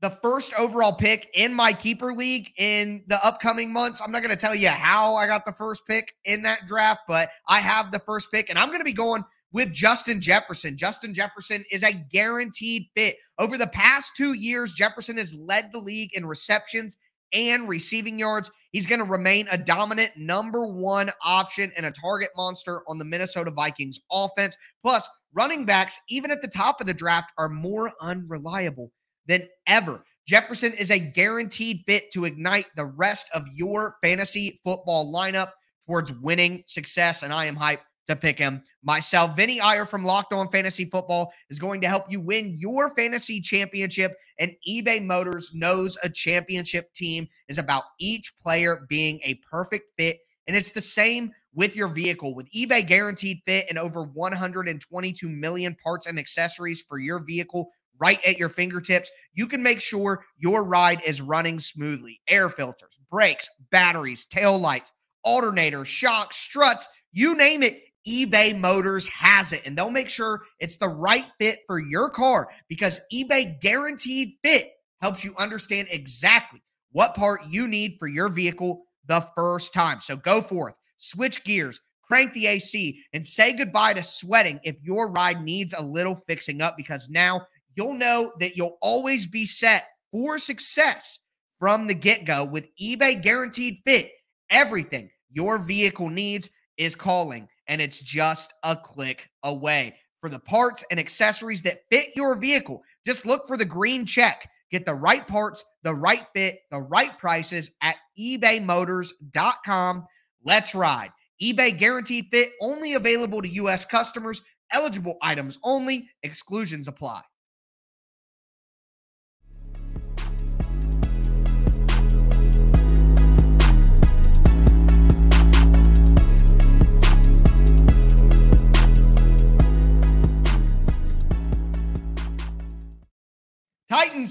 the 0.00 0.10
first 0.10 0.52
overall 0.58 0.92
pick 0.92 1.30
in 1.34 1.54
my 1.54 1.72
keeper 1.72 2.12
league 2.12 2.50
in 2.58 3.02
the 3.08 3.24
upcoming 3.24 3.72
months. 3.72 4.00
I'm 4.00 4.12
not 4.12 4.22
going 4.22 4.34
to 4.34 4.40
tell 4.40 4.54
you 4.54 4.68
how 4.68 5.14
I 5.14 5.26
got 5.26 5.44
the 5.46 5.52
first 5.52 5.86
pick 5.86 6.12
in 6.24 6.42
that 6.42 6.66
draft, 6.66 7.00
but 7.08 7.30
I 7.48 7.60
have 7.60 7.92
the 7.92 7.98
first 8.00 8.30
pick 8.30 8.50
and 8.50 8.58
I'm 8.58 8.68
going 8.68 8.80
to 8.80 8.84
be 8.84 8.92
going 8.92 9.24
with 9.52 9.72
Justin 9.72 10.20
Jefferson. 10.20 10.76
Justin 10.76 11.14
Jefferson 11.14 11.64
is 11.72 11.82
a 11.82 11.92
guaranteed 11.92 12.88
fit. 12.94 13.16
Over 13.38 13.56
the 13.56 13.68
past 13.68 14.12
two 14.14 14.34
years, 14.34 14.74
Jefferson 14.74 15.16
has 15.16 15.34
led 15.34 15.70
the 15.72 15.78
league 15.78 16.10
in 16.14 16.26
receptions 16.26 16.98
and 17.32 17.68
receiving 17.68 18.18
yards. 18.18 18.50
He's 18.76 18.84
going 18.84 18.98
to 18.98 19.06
remain 19.06 19.46
a 19.50 19.56
dominant 19.56 20.10
number 20.18 20.66
one 20.66 21.08
option 21.24 21.72
and 21.78 21.86
a 21.86 21.90
target 21.90 22.28
monster 22.36 22.82
on 22.86 22.98
the 22.98 23.06
Minnesota 23.06 23.50
Vikings 23.50 23.98
offense. 24.12 24.54
Plus, 24.84 25.08
running 25.32 25.64
backs, 25.64 25.98
even 26.10 26.30
at 26.30 26.42
the 26.42 26.48
top 26.48 26.78
of 26.78 26.86
the 26.86 26.92
draft, 26.92 27.32
are 27.38 27.48
more 27.48 27.90
unreliable 28.02 28.92
than 29.24 29.48
ever. 29.66 30.04
Jefferson 30.28 30.74
is 30.74 30.90
a 30.90 30.98
guaranteed 30.98 31.84
fit 31.86 32.12
to 32.12 32.26
ignite 32.26 32.66
the 32.76 32.84
rest 32.84 33.30
of 33.32 33.46
your 33.54 33.96
fantasy 34.04 34.60
football 34.62 35.10
lineup 35.10 35.52
towards 35.86 36.12
winning 36.12 36.62
success. 36.66 37.22
And 37.22 37.32
I 37.32 37.46
am 37.46 37.56
hyped 37.56 37.78
to 38.06 38.16
pick 38.16 38.38
him 38.38 38.62
myself. 38.82 39.36
Vinny 39.36 39.60
Iyer 39.60 39.84
from 39.84 40.04
Locked 40.04 40.32
On 40.32 40.48
Fantasy 40.50 40.84
Football 40.84 41.32
is 41.50 41.58
going 41.58 41.80
to 41.80 41.88
help 41.88 42.10
you 42.10 42.20
win 42.20 42.56
your 42.56 42.94
fantasy 42.94 43.40
championship. 43.40 44.16
And 44.38 44.52
eBay 44.68 45.04
Motors 45.04 45.52
knows 45.54 45.96
a 46.02 46.08
championship 46.08 46.92
team 46.92 47.28
is 47.48 47.58
about 47.58 47.84
each 47.98 48.32
player 48.42 48.86
being 48.88 49.20
a 49.24 49.34
perfect 49.50 49.86
fit. 49.96 50.18
And 50.46 50.56
it's 50.56 50.70
the 50.70 50.80
same 50.80 51.32
with 51.54 51.74
your 51.74 51.88
vehicle. 51.88 52.34
With 52.34 52.50
eBay 52.52 52.86
Guaranteed 52.86 53.40
Fit 53.44 53.66
and 53.68 53.78
over 53.78 54.04
122 54.04 55.28
million 55.28 55.74
parts 55.82 56.06
and 56.06 56.18
accessories 56.18 56.82
for 56.82 56.98
your 56.98 57.18
vehicle 57.18 57.70
right 57.98 58.20
at 58.26 58.38
your 58.38 58.50
fingertips, 58.50 59.10
you 59.34 59.46
can 59.46 59.62
make 59.62 59.80
sure 59.80 60.24
your 60.36 60.64
ride 60.64 61.02
is 61.04 61.22
running 61.22 61.58
smoothly. 61.58 62.20
Air 62.28 62.48
filters, 62.50 62.98
brakes, 63.10 63.48
batteries, 63.70 64.26
tail 64.26 64.58
lights, 64.58 64.92
alternators, 65.24 65.86
shocks, 65.86 66.36
struts, 66.36 66.88
you 67.12 67.34
name 67.34 67.62
it 67.62 67.80
eBay 68.06 68.56
Motors 68.58 69.06
has 69.08 69.52
it, 69.52 69.62
and 69.66 69.76
they'll 69.76 69.90
make 69.90 70.08
sure 70.08 70.42
it's 70.60 70.76
the 70.76 70.88
right 70.88 71.26
fit 71.40 71.60
for 71.66 71.80
your 71.80 72.08
car 72.08 72.48
because 72.68 73.00
eBay 73.12 73.60
Guaranteed 73.60 74.34
Fit 74.44 74.68
helps 75.00 75.24
you 75.24 75.34
understand 75.38 75.88
exactly 75.90 76.62
what 76.92 77.14
part 77.14 77.42
you 77.48 77.68
need 77.68 77.96
for 77.98 78.08
your 78.08 78.28
vehicle 78.28 78.84
the 79.06 79.26
first 79.34 79.74
time. 79.74 80.00
So 80.00 80.16
go 80.16 80.40
forth, 80.40 80.74
switch 80.98 81.44
gears, 81.44 81.80
crank 82.02 82.32
the 82.32 82.46
AC, 82.46 83.02
and 83.12 83.24
say 83.24 83.52
goodbye 83.52 83.94
to 83.94 84.02
sweating 84.02 84.60
if 84.62 84.80
your 84.82 85.10
ride 85.10 85.42
needs 85.42 85.74
a 85.74 85.82
little 85.82 86.14
fixing 86.14 86.62
up 86.62 86.76
because 86.76 87.10
now 87.10 87.42
you'll 87.74 87.94
know 87.94 88.32
that 88.40 88.56
you'll 88.56 88.78
always 88.80 89.26
be 89.26 89.44
set 89.46 89.84
for 90.12 90.38
success 90.38 91.18
from 91.58 91.86
the 91.86 91.94
get 91.94 92.24
go 92.24 92.44
with 92.44 92.68
eBay 92.80 93.20
Guaranteed 93.20 93.80
Fit. 93.84 94.10
Everything 94.50 95.10
your 95.30 95.58
vehicle 95.58 96.08
needs 96.08 96.48
is 96.76 96.94
calling 96.94 97.48
and 97.68 97.80
it's 97.80 98.00
just 98.00 98.54
a 98.62 98.76
click 98.76 99.30
away. 99.42 99.96
For 100.20 100.30
the 100.30 100.38
parts 100.38 100.84
and 100.90 100.98
accessories 100.98 101.62
that 101.62 101.82
fit 101.90 102.08
your 102.16 102.34
vehicle, 102.34 102.82
just 103.04 103.26
look 103.26 103.46
for 103.46 103.56
the 103.56 103.64
green 103.64 104.06
check. 104.06 104.48
Get 104.70 104.84
the 104.84 104.94
right 104.94 105.26
parts, 105.26 105.64
the 105.82 105.94
right 105.94 106.26
fit, 106.34 106.60
the 106.70 106.80
right 106.80 107.16
prices 107.18 107.70
at 107.82 107.96
ebaymotors.com. 108.18 110.06
Let's 110.44 110.74
ride. 110.74 111.10
eBay 111.40 111.78
guaranteed 111.78 112.26
fit 112.32 112.50
only 112.60 112.94
available 112.94 113.42
to 113.42 113.48
U.S. 113.48 113.84
customers, 113.84 114.40
eligible 114.72 115.18
items 115.22 115.58
only, 115.62 116.08
exclusions 116.22 116.88
apply. 116.88 117.22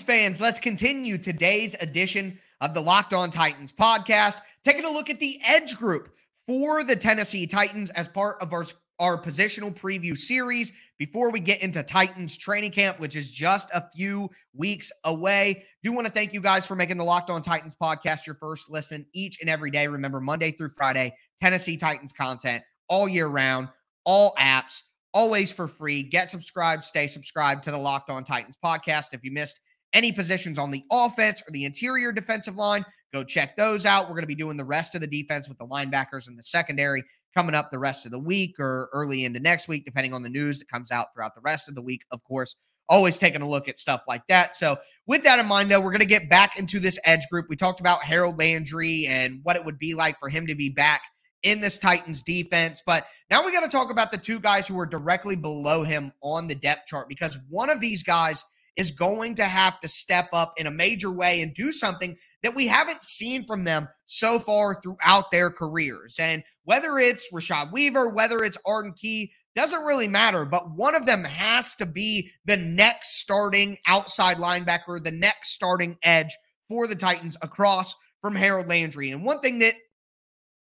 Fans, 0.03 0.41
let's 0.41 0.59
continue 0.59 1.17
today's 1.17 1.75
edition 1.81 2.39
of 2.61 2.73
the 2.73 2.81
Locked 2.81 3.13
On 3.13 3.29
Titans 3.29 3.71
podcast, 3.71 4.41
taking 4.63 4.85
a 4.85 4.89
look 4.89 5.09
at 5.09 5.19
the 5.19 5.39
Edge 5.45 5.75
Group 5.77 6.09
for 6.47 6.83
the 6.83 6.95
Tennessee 6.95 7.45
Titans 7.45 7.89
as 7.91 8.07
part 8.07 8.41
of 8.41 8.53
our, 8.53 8.63
our 8.99 9.21
positional 9.21 9.75
preview 9.75 10.17
series 10.17 10.71
before 10.97 11.29
we 11.29 11.39
get 11.39 11.61
into 11.61 11.83
Titans 11.83 12.37
training 12.37 12.71
camp, 12.71 12.99
which 12.99 13.15
is 13.15 13.31
just 13.31 13.69
a 13.73 13.89
few 13.95 14.29
weeks 14.53 14.91
away. 15.03 15.63
Do 15.83 15.91
want 15.91 16.07
to 16.07 16.13
thank 16.13 16.33
you 16.33 16.41
guys 16.41 16.65
for 16.65 16.75
making 16.75 16.97
the 16.97 17.03
Locked 17.03 17.29
On 17.29 17.41
Titans 17.41 17.75
podcast 17.75 18.25
your 18.25 18.35
first 18.35 18.69
listen 18.69 19.05
each 19.13 19.39
and 19.41 19.49
every 19.49 19.71
day. 19.71 19.87
Remember, 19.87 20.19
Monday 20.19 20.51
through 20.51 20.69
Friday, 20.69 21.15
Tennessee 21.39 21.77
Titans 21.77 22.13
content 22.13 22.63
all 22.89 23.07
year 23.07 23.27
round, 23.27 23.69
all 24.05 24.33
apps 24.39 24.81
always 25.15 25.51
for 25.51 25.67
free. 25.67 26.03
Get 26.03 26.29
subscribed, 26.29 26.83
stay 26.83 27.07
subscribed 27.07 27.63
to 27.63 27.71
the 27.71 27.77
Locked 27.77 28.09
On 28.09 28.23
Titans 28.23 28.57
podcast. 28.63 29.13
If 29.13 29.23
you 29.23 29.31
missed 29.31 29.61
any 29.95 30.11
positions 30.11 30.59
on 30.59 30.69
the 30.69 30.83
offense 30.91 31.41
or 31.47 31.51
the 31.51 31.65
interior 31.65 32.11
defensive 32.11 32.57
line, 32.57 32.85
go 33.13 33.23
check 33.23 33.55
those 33.55 33.85
out. 33.85 34.03
We're 34.03 34.15
going 34.15 34.23
to 34.23 34.27
be 34.27 34.35
doing 34.35 34.57
the 34.57 34.65
rest 34.65 34.93
of 34.93 35.01
the 35.01 35.07
defense 35.07 35.49
with 35.49 35.57
the 35.57 35.65
linebackers 35.65 36.27
and 36.27 36.37
the 36.37 36.43
secondary 36.43 37.03
coming 37.33 37.55
up 37.55 37.71
the 37.71 37.79
rest 37.79 38.05
of 38.05 38.11
the 38.11 38.19
week 38.19 38.59
or 38.59 38.89
early 38.93 39.25
into 39.25 39.39
next 39.39 39.67
week, 39.67 39.85
depending 39.85 40.13
on 40.13 40.21
the 40.21 40.29
news 40.29 40.59
that 40.59 40.67
comes 40.67 40.91
out 40.91 41.07
throughout 41.13 41.33
the 41.33 41.41
rest 41.41 41.69
of 41.69 41.75
the 41.75 41.81
week. 41.81 42.03
Of 42.11 42.23
course, 42.25 42.55
always 42.89 43.17
taking 43.17 43.41
a 43.41 43.49
look 43.49 43.67
at 43.67 43.79
stuff 43.79 44.03
like 44.07 44.21
that. 44.27 44.55
So, 44.55 44.77
with 45.07 45.23
that 45.23 45.39
in 45.39 45.45
mind, 45.45 45.71
though, 45.71 45.81
we're 45.81 45.91
going 45.91 45.99
to 45.99 46.05
get 46.05 46.29
back 46.29 46.59
into 46.59 46.79
this 46.79 46.99
edge 47.05 47.27
group. 47.31 47.47
We 47.49 47.55
talked 47.55 47.79
about 47.79 48.03
Harold 48.03 48.37
Landry 48.37 49.07
and 49.07 49.39
what 49.43 49.55
it 49.55 49.63
would 49.63 49.79
be 49.79 49.93
like 49.95 50.19
for 50.19 50.29
him 50.29 50.45
to 50.47 50.55
be 50.55 50.69
back 50.69 51.01
in 51.43 51.61
this 51.61 51.79
Titans 51.79 52.21
defense. 52.23 52.81
But 52.85 53.07
now 53.29 53.45
we 53.45 53.53
got 53.53 53.61
to 53.61 53.69
talk 53.69 53.91
about 53.91 54.11
the 54.11 54.17
two 54.17 54.39
guys 54.39 54.67
who 54.67 54.77
are 54.79 54.85
directly 54.85 55.35
below 55.35 55.83
him 55.83 56.11
on 56.21 56.47
the 56.47 56.55
depth 56.55 56.87
chart 56.87 57.07
because 57.07 57.37
one 57.49 57.69
of 57.69 57.79
these 57.79 58.03
guys 58.03 58.43
is 58.77 58.91
going 58.91 59.35
to 59.35 59.45
have 59.45 59.79
to 59.79 59.87
step 59.87 60.27
up 60.33 60.53
in 60.57 60.67
a 60.67 60.71
major 60.71 61.11
way 61.11 61.41
and 61.41 61.53
do 61.53 61.71
something 61.71 62.15
that 62.43 62.55
we 62.55 62.67
haven't 62.67 63.03
seen 63.03 63.43
from 63.43 63.63
them 63.63 63.87
so 64.05 64.37
far 64.37 64.75
throughout 64.75 65.31
their 65.31 65.49
careers. 65.49 66.17
And 66.19 66.43
whether 66.63 66.99
it's 66.99 67.31
Rashad 67.33 67.71
Weaver, 67.71 68.09
whether 68.09 68.43
it's 68.43 68.57
Arden 68.65 68.93
Key, 68.93 69.31
doesn't 69.55 69.83
really 69.83 70.07
matter, 70.07 70.45
but 70.45 70.69
one 70.75 70.95
of 70.95 71.05
them 71.05 71.23
has 71.23 71.75
to 71.75 71.85
be 71.85 72.29
the 72.43 72.57
next 72.57 73.21
starting 73.21 73.77
outside 73.87 74.37
linebacker, 74.37 75.01
the 75.01 75.11
next 75.11 75.53
starting 75.53 75.97
edge 76.03 76.35
for 76.67 76.87
the 76.87 76.95
Titans 76.95 77.37
across 77.41 77.95
from 78.21 78.35
Harold 78.35 78.67
Landry. 78.67 79.11
And 79.11 79.23
one 79.23 79.39
thing 79.39 79.59
that 79.59 79.75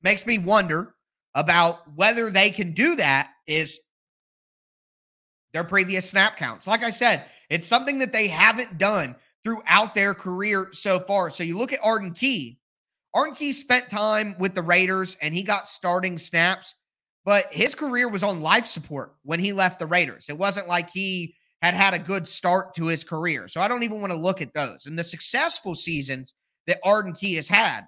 makes 0.02 0.26
me 0.26 0.38
wonder 0.38 0.96
about 1.36 1.80
whether 1.96 2.30
they 2.30 2.50
can 2.50 2.74
do 2.74 2.96
that 2.96 3.30
is 3.46 3.80
their 5.58 5.64
previous 5.64 6.08
snap 6.08 6.38
counts. 6.38 6.68
Like 6.68 6.84
I 6.84 6.92
said, 6.92 7.26
it's 7.50 7.66
something 7.66 7.98
that 7.98 8.14
they 8.14 8.28
haven't 8.28 8.78
done 8.78 9.16
throughout 9.44 9.96
their 9.96 10.14
career 10.14 10.68
so 10.72 11.00
far. 11.00 11.32
So 11.32 11.44
you 11.44 11.58
look 11.58 11.74
at 11.74 11.80
Arden 11.84 12.12
Key. 12.12 12.60
Arden 13.16 13.34
Key 13.34 13.54
spent 13.54 13.90
time 13.90 14.36
with 14.38 14.54
the 14.54 14.62
Raiders 14.62 15.18
and 15.20 15.34
he 15.34 15.42
got 15.42 15.68
starting 15.68 16.20
snaps, 16.20 16.76
but 17.26 17.52
his 17.52 17.74
career 17.74 18.08
was 18.08 18.22
on 18.22 18.44
life 18.44 18.66
support 18.66 19.16
when 19.24 19.40
he 19.40 19.52
left 19.52 19.80
the 19.80 19.88
Raiders. 19.88 20.28
It 20.30 20.38
wasn't 20.38 20.68
like 20.68 20.92
he 20.92 21.34
had 21.64 21.74
had 21.74 21.96
a 21.96 22.00
good 22.00 22.28
start 22.28 22.76
to 22.76 22.86
his 22.86 23.04
career. 23.04 23.48
So 23.48 23.60
I 23.60 23.68
don't 23.68 23.82
even 23.82 24.00
want 24.00 24.14
to 24.14 24.20
look 24.20 24.44
at 24.44 24.54
those. 24.54 24.86
And 24.86 25.00
the 25.00 25.04
successful 25.04 25.74
seasons 25.74 26.36
that 26.68 26.80
Arden 26.84 27.14
Key 27.14 27.34
has 27.34 27.50
had 27.50 27.82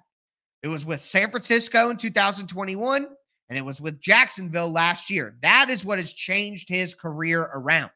it 0.64 0.68
was 0.68 0.84
with 0.84 1.04
San 1.04 1.30
Francisco 1.30 1.88
in 1.90 1.96
2021, 1.96 3.06
and 3.50 3.58
it 3.58 3.62
was 3.62 3.80
with 3.80 4.00
Jacksonville 4.00 4.70
last 4.70 5.10
year. 5.10 5.36
That 5.42 5.70
is 5.70 5.84
what 5.84 5.98
has 5.98 6.12
changed 6.12 6.68
his 6.68 6.94
career 6.94 7.50
around. 7.52 7.90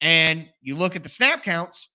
And 0.00 0.48
you 0.62 0.76
look 0.76 0.94
at 0.94 1.02
the 1.02 1.08
snap 1.08 1.42
counts 1.42 1.88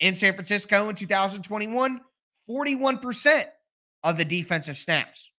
in 0.00 0.14
San 0.14 0.32
Francisco 0.32 0.88
in 0.88 0.94
2021, 0.94 2.00
41% 2.48 3.44
of 4.02 4.16
the 4.16 4.24
defensive 4.24 4.78
snaps, 4.78 5.30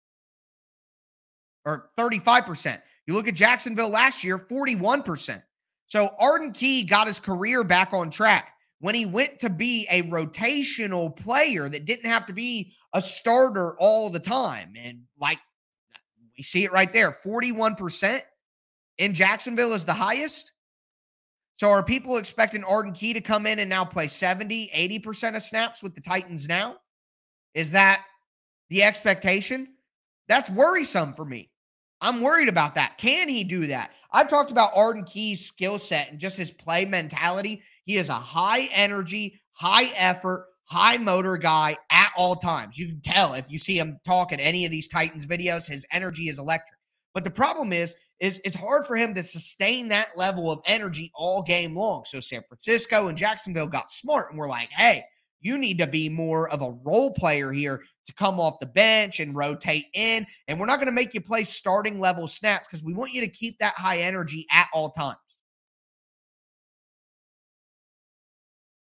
or 1.64 1.90
35%. 1.98 2.78
You 3.06 3.14
look 3.14 3.26
at 3.26 3.34
Jacksonville 3.34 3.88
last 3.88 4.22
year, 4.22 4.38
41%. 4.38 5.42
So 5.86 6.10
Arden 6.18 6.52
Key 6.52 6.84
got 6.84 7.06
his 7.06 7.18
career 7.18 7.64
back 7.64 7.94
on 7.94 8.10
track 8.10 8.52
when 8.80 8.94
he 8.94 9.06
went 9.06 9.38
to 9.38 9.48
be 9.48 9.86
a 9.90 10.02
rotational 10.02 11.16
player 11.16 11.70
that 11.70 11.86
didn't 11.86 12.10
have 12.10 12.26
to 12.26 12.34
be 12.34 12.72
a 12.92 13.00
starter 13.00 13.74
all 13.78 14.10
the 14.10 14.20
time. 14.20 14.74
And 14.76 15.04
like 15.18 15.38
we 16.38 16.45
see 16.45 16.64
it 16.64 16.73
right 16.73 16.92
there 16.92 17.11
41% 17.11 18.21
in 18.99 19.12
Jacksonville 19.12 19.75
is 19.75 19.85
the 19.85 19.92
highest. 19.92 20.52
So 21.59 21.71
are 21.71 21.83
people 21.83 22.16
expecting 22.16 22.62
Arden 22.62 22.92
Key 22.92 23.12
to 23.12 23.21
come 23.21 23.47
in 23.47 23.59
and 23.59 23.68
now 23.68 23.85
play 23.85 24.07
70, 24.07 24.71
80% 24.75 25.35
of 25.35 25.42
snaps 25.42 25.83
with 25.83 25.95
the 25.97 26.00
Titans 26.00 26.49
now? 26.49 26.76
Is 27.54 27.73
that 27.73 28.04
the 28.71 28.85
expectation? 28.85 29.75
That's 30.28 30.49
worrisome 30.50 31.12
for 31.12 31.25
me. 31.25 31.50
I'm 32.00 32.21
worried 32.21 32.49
about 32.49 32.76
that. 32.76 32.97
Can 32.97 33.28
he 33.28 33.42
do 33.42 33.66
that? 33.66 33.90
I've 34.12 34.28
talked 34.28 34.52
about 34.52 34.71
Arden 34.76 35.02
Key's 35.02 35.45
skill 35.45 35.80
set 35.80 36.11
and 36.11 36.21
just 36.21 36.37
his 36.37 36.52
play 36.52 36.85
mentality. 36.85 37.62
He 37.85 37.97
is 37.97 38.09
a 38.09 38.14
high 38.14 38.68
energy, 38.73 39.40
high 39.52 39.90
effort, 39.97 40.47
high 40.68 40.98
motor 40.98 41.37
guy 41.37 41.76
at 41.90 42.12
all 42.16 42.37
times. 42.37 42.78
You 42.78 42.88
can 42.88 43.00
tell 43.00 43.34
if 43.34 43.50
you 43.50 43.58
see 43.58 43.78
him 43.78 43.98
talk 44.04 44.32
in 44.32 44.40
any 44.40 44.64
of 44.64 44.70
these 44.70 44.88
Titans 44.88 45.26
videos, 45.26 45.66
his 45.66 45.87
energy 45.92 46.28
is 46.28 46.38
electric. 46.38 46.78
But 47.14 47.25
the 47.25 47.30
problem 47.30 47.72
is, 47.72 47.94
is 48.20 48.40
it's 48.44 48.56
hard 48.56 48.87
for 48.87 48.96
him 48.96 49.14
to 49.14 49.22
sustain 49.22 49.88
that 49.88 50.16
level 50.16 50.50
of 50.50 50.60
energy 50.66 51.10
all 51.14 51.42
game 51.42 51.75
long. 51.75 52.04
So 52.04 52.20
San 52.20 52.42
Francisco 52.48 53.08
and 53.08 53.16
Jacksonville 53.16 53.66
got 53.66 53.90
smart 53.90 54.30
and 54.30 54.38
we're 54.38 54.48
like, 54.48 54.70
hey, 54.70 55.04
you 55.40 55.56
need 55.56 55.78
to 55.78 55.87
be 55.87 56.08
more 56.08 56.48
of 56.50 56.62
a 56.62 56.76
role 56.84 57.12
player 57.12 57.52
here 57.52 57.82
to 58.06 58.14
come 58.14 58.40
off 58.40 58.58
the 58.60 58.66
bench 58.66 59.20
and 59.20 59.37
rotate 59.37 59.87
in. 59.94 60.26
And 60.48 60.58
we're 60.58 60.66
not 60.66 60.78
going 60.78 60.87
to 60.87 60.92
make 60.92 61.14
you 61.14 61.20
play 61.20 61.44
starting 61.44 62.00
level 62.00 62.26
snaps 62.26 62.66
because 62.66 62.82
we 62.82 62.92
want 62.92 63.12
you 63.12 63.20
to 63.20 63.28
keep 63.28 63.58
that 63.60 63.75
high 63.75 63.98
energy 63.98 64.46
at 64.50 64.68
all 64.75 64.90
times. 64.90 65.18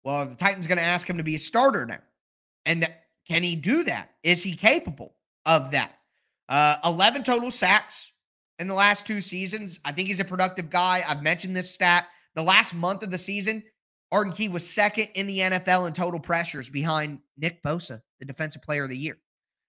Well, 0.06 0.28
the 0.28 0.36
Titans 0.36 0.68
going 0.68 0.78
to 0.78 0.84
ask 0.84 1.10
him 1.10 1.18
to 1.18 1.24
be 1.24 1.36
a 1.36 1.40
starter 1.40 1.86
now. 1.86 1.98
And 2.66 2.88
can 3.28 3.42
he 3.42 3.56
do 3.56 3.84
that? 3.86 4.12
Is 4.24 4.44
he 4.44 4.56
capable 4.56 5.16
of 5.46 5.72
that? 5.72 5.98
Uh, 6.48 6.78
11 6.86 7.24
total 7.24 7.50
sacks 7.50 8.14
in 8.60 8.68
the 8.68 8.76
last 8.76 9.08
two 9.08 9.20
seasons. 9.20 9.80
I 9.84 9.92
think 9.92 10.08
he's 10.08 10.20
a 10.20 10.26
productive 10.26 10.70
guy. 10.70 11.04
I've 11.08 11.24
mentioned 11.24 11.56
this 11.56 11.74
stat. 11.74 12.08
The 12.36 12.44
last 12.44 12.76
month 12.76 13.02
of 13.02 13.10
the 13.10 13.18
season, 13.18 13.64
Arden 14.12 14.32
Key 14.32 14.48
was 14.48 14.70
second 14.70 15.10
in 15.16 15.26
the 15.26 15.40
NFL 15.40 15.88
in 15.88 15.94
total 15.94 16.20
pressures 16.20 16.70
behind 16.70 17.18
Nick 17.38 17.64
Bosa, 17.64 18.02
the 18.20 18.26
defensive 18.26 18.62
player 18.62 18.84
of 18.84 18.90
the 18.90 18.98
year. 18.98 19.18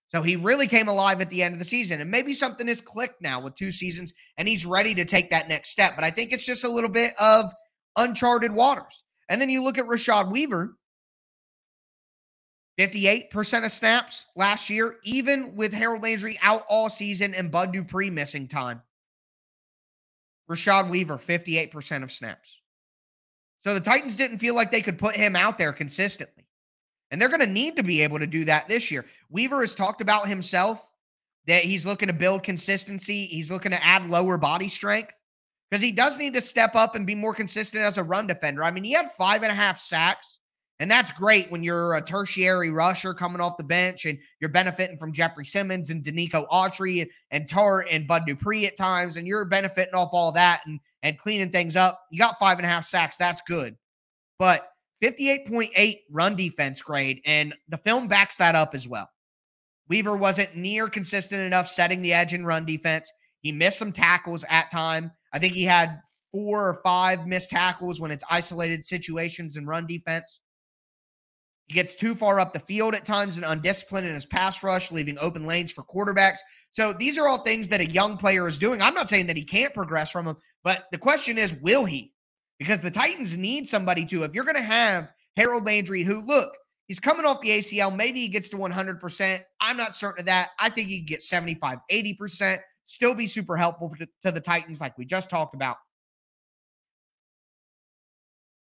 So 0.08 0.22
he 0.22 0.36
really 0.36 0.66
came 0.66 0.88
alive 0.88 1.22
at 1.22 1.30
the 1.30 1.42
end 1.42 1.54
of 1.54 1.58
the 1.58 1.64
season. 1.64 2.02
And 2.02 2.10
maybe 2.10 2.34
something 2.34 2.68
has 2.68 2.82
clicked 2.82 3.22
now 3.22 3.40
with 3.40 3.54
two 3.54 3.72
seasons 3.72 4.12
and 4.36 4.46
he's 4.46 4.66
ready 4.66 4.94
to 4.94 5.06
take 5.06 5.30
that 5.30 5.48
next 5.48 5.70
step. 5.70 5.92
But 5.94 6.04
I 6.04 6.10
think 6.10 6.32
it's 6.32 6.46
just 6.46 6.64
a 6.64 6.68
little 6.68 6.90
bit 6.90 7.14
of 7.18 7.50
uncharted 7.96 8.52
waters. 8.52 9.02
And 9.28 9.40
then 9.40 9.50
you 9.50 9.62
look 9.62 9.78
at 9.78 9.86
Rashad 9.86 10.30
Weaver, 10.30 10.76
58% 12.78 13.64
of 13.64 13.72
snaps 13.72 14.26
last 14.36 14.68
year, 14.68 14.96
even 15.02 15.56
with 15.56 15.72
Harold 15.72 16.02
Landry 16.02 16.38
out 16.42 16.64
all 16.68 16.88
season 16.88 17.34
and 17.34 17.50
Bud 17.50 17.72
Dupree 17.72 18.10
missing 18.10 18.46
time. 18.46 18.82
Rashad 20.50 20.88
Weaver, 20.88 21.16
58% 21.16 22.02
of 22.02 22.12
snaps. 22.12 22.60
So 23.62 23.74
the 23.74 23.80
Titans 23.80 24.14
didn't 24.14 24.38
feel 24.38 24.54
like 24.54 24.70
they 24.70 24.82
could 24.82 24.98
put 24.98 25.16
him 25.16 25.34
out 25.34 25.58
there 25.58 25.72
consistently. 25.72 26.44
And 27.10 27.20
they're 27.20 27.28
going 27.28 27.40
to 27.40 27.46
need 27.46 27.76
to 27.76 27.82
be 27.82 28.02
able 28.02 28.18
to 28.18 28.26
do 28.26 28.44
that 28.44 28.68
this 28.68 28.90
year. 28.90 29.06
Weaver 29.30 29.60
has 29.60 29.74
talked 29.74 30.00
about 30.00 30.28
himself 30.28 30.92
that 31.46 31.64
he's 31.64 31.86
looking 31.86 32.08
to 32.08 32.12
build 32.12 32.42
consistency. 32.42 33.24
He's 33.24 33.50
looking 33.50 33.72
to 33.72 33.84
add 33.84 34.08
lower 34.08 34.36
body 34.36 34.68
strength 34.68 35.15
because 35.70 35.82
he 35.82 35.92
does 35.92 36.18
need 36.18 36.34
to 36.34 36.40
step 36.40 36.74
up 36.74 36.94
and 36.94 37.06
be 37.06 37.14
more 37.14 37.34
consistent 37.34 37.82
as 37.82 37.98
a 37.98 38.04
run 38.04 38.26
defender. 38.26 38.62
I 38.62 38.70
mean, 38.70 38.84
he 38.84 38.92
had 38.92 39.10
five 39.12 39.42
and 39.42 39.52
a 39.52 39.54
half 39.54 39.78
sacks 39.78 40.40
and 40.78 40.90
that's 40.90 41.10
great 41.10 41.50
when 41.50 41.62
you're 41.62 41.94
a 41.94 42.02
tertiary 42.02 42.70
rusher 42.70 43.14
coming 43.14 43.40
off 43.40 43.56
the 43.56 43.64
bench 43.64 44.04
and 44.04 44.18
you're 44.40 44.50
benefiting 44.50 44.98
from 44.98 45.12
Jeffrey 45.12 45.46
Simmons 45.46 45.90
and 45.90 46.04
Denico 46.04 46.46
Autry 46.48 47.02
and, 47.02 47.10
and 47.30 47.48
Tart 47.48 47.86
and 47.90 48.06
Bud 48.06 48.24
Dupree 48.26 48.66
at 48.66 48.76
times, 48.76 49.16
and 49.16 49.26
you're 49.26 49.44
benefiting 49.46 49.94
off 49.94 50.10
all 50.12 50.32
that 50.32 50.60
and, 50.66 50.78
and 51.02 51.18
cleaning 51.18 51.50
things 51.50 51.76
up. 51.76 52.02
You 52.10 52.18
got 52.18 52.38
five 52.38 52.58
and 52.58 52.66
a 52.66 52.68
half 52.68 52.84
sacks. 52.84 53.16
That's 53.16 53.40
good. 53.40 53.74
But 54.38 54.68
58.8 55.02 56.00
run 56.10 56.36
defense 56.36 56.82
grade, 56.82 57.22
and 57.24 57.54
the 57.68 57.78
film 57.78 58.06
backs 58.06 58.36
that 58.36 58.54
up 58.54 58.74
as 58.74 58.86
well. 58.86 59.08
Weaver 59.88 60.16
wasn't 60.16 60.56
near 60.56 60.88
consistent 60.88 61.40
enough 61.40 61.68
setting 61.68 62.02
the 62.02 62.12
edge 62.12 62.34
in 62.34 62.44
run 62.44 62.66
defense. 62.66 63.10
He 63.40 63.52
missed 63.52 63.78
some 63.78 63.92
tackles 63.92 64.44
at 64.50 64.70
time. 64.70 65.12
I 65.36 65.38
think 65.38 65.52
he 65.52 65.64
had 65.64 66.00
four 66.32 66.66
or 66.66 66.80
five 66.82 67.26
missed 67.26 67.50
tackles 67.50 68.00
when 68.00 68.10
it's 68.10 68.24
isolated 68.30 68.82
situations 68.84 69.58
in 69.58 69.66
run 69.66 69.86
defense. 69.86 70.40
He 71.66 71.74
gets 71.74 71.94
too 71.94 72.14
far 72.14 72.40
up 72.40 72.54
the 72.54 72.60
field 72.60 72.94
at 72.94 73.04
times 73.04 73.36
and 73.36 73.44
undisciplined 73.44 74.06
in 74.06 74.14
his 74.14 74.24
pass 74.24 74.62
rush, 74.62 74.90
leaving 74.90 75.18
open 75.18 75.46
lanes 75.46 75.72
for 75.72 75.84
quarterbacks. 75.84 76.38
So 76.70 76.94
these 76.94 77.18
are 77.18 77.28
all 77.28 77.42
things 77.42 77.68
that 77.68 77.80
a 77.82 77.90
young 77.90 78.16
player 78.16 78.48
is 78.48 78.56
doing. 78.56 78.80
I'm 78.80 78.94
not 78.94 79.10
saying 79.10 79.26
that 79.26 79.36
he 79.36 79.44
can't 79.44 79.74
progress 79.74 80.10
from 80.10 80.24
them, 80.24 80.36
but 80.64 80.84
the 80.90 80.98
question 80.98 81.36
is, 81.36 81.54
will 81.56 81.84
he? 81.84 82.14
Because 82.58 82.80
the 82.80 82.90
Titans 82.90 83.36
need 83.36 83.68
somebody 83.68 84.06
to, 84.06 84.22
if 84.22 84.34
you're 84.34 84.44
going 84.44 84.56
to 84.56 84.62
have 84.62 85.12
Harold 85.36 85.66
Landry, 85.66 86.02
who, 86.02 86.22
look, 86.24 86.50
he's 86.86 87.00
coming 87.00 87.26
off 87.26 87.42
the 87.42 87.50
ACL. 87.50 87.94
Maybe 87.94 88.20
he 88.20 88.28
gets 88.28 88.48
to 88.50 88.56
100%. 88.56 89.40
I'm 89.60 89.76
not 89.76 89.94
certain 89.94 90.20
of 90.22 90.26
that. 90.26 90.50
I 90.58 90.70
think 90.70 90.88
he 90.88 91.00
could 91.00 91.08
get 91.08 91.22
75, 91.22 91.78
80%, 91.92 92.58
still 92.86 93.14
be 93.14 93.26
super 93.26 93.56
helpful 93.56 93.90
to, 93.90 94.08
to 94.22 94.32
the 94.32 94.40
Titans, 94.40 94.80
like 94.80 94.96
we 94.96 95.04
just 95.04 95.28
talked 95.28 95.54
about. 95.54 95.76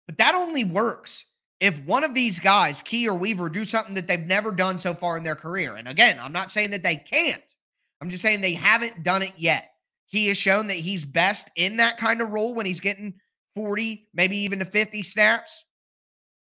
But 0.07 0.19
that 0.19 0.35
only 0.35 0.65
works 0.65 1.25
if 1.61 1.85
one 1.85 2.03
of 2.03 2.15
these 2.15 2.39
guys, 2.39 2.83
Key 2.83 3.09
or 3.09 3.15
Weaver, 3.15 3.49
do 3.49 3.65
something 3.65 3.95
that 3.95 4.09
they've 4.09 4.27
never 4.27 4.51
done 4.51 4.79
so 4.79 4.95
far 4.95 5.17
in 5.17 5.23
their 5.23 5.37
career. 5.37 5.77
And 5.77 5.87
again, 5.89 6.19
I'm 6.21 6.33
not 6.33 6.51
saying 6.51 6.71
that 6.71 6.83
they 6.83 6.97
can't. 6.97 7.55
I'm 8.01 8.11
just 8.11 8.23
saying 8.23 8.41
they 8.41 8.55
haven't 8.55 9.03
done 9.03 9.23
it 9.23 9.33
yet. 9.37 9.71
He 10.07 10.29
has 10.29 10.39
shown 10.39 10.69
that 10.69 10.75
he's 10.75 11.05
best 11.05 11.51
in 11.57 11.77
that 11.77 11.99
kind 11.99 12.21
of 12.21 12.31
role 12.31 12.55
when 12.55 12.65
he's 12.65 12.81
getting 12.81 13.15
40, 13.55 14.09
maybe 14.15 14.39
even 14.39 14.61
to 14.61 14.65
50 14.65 15.03
snaps. 15.03 15.65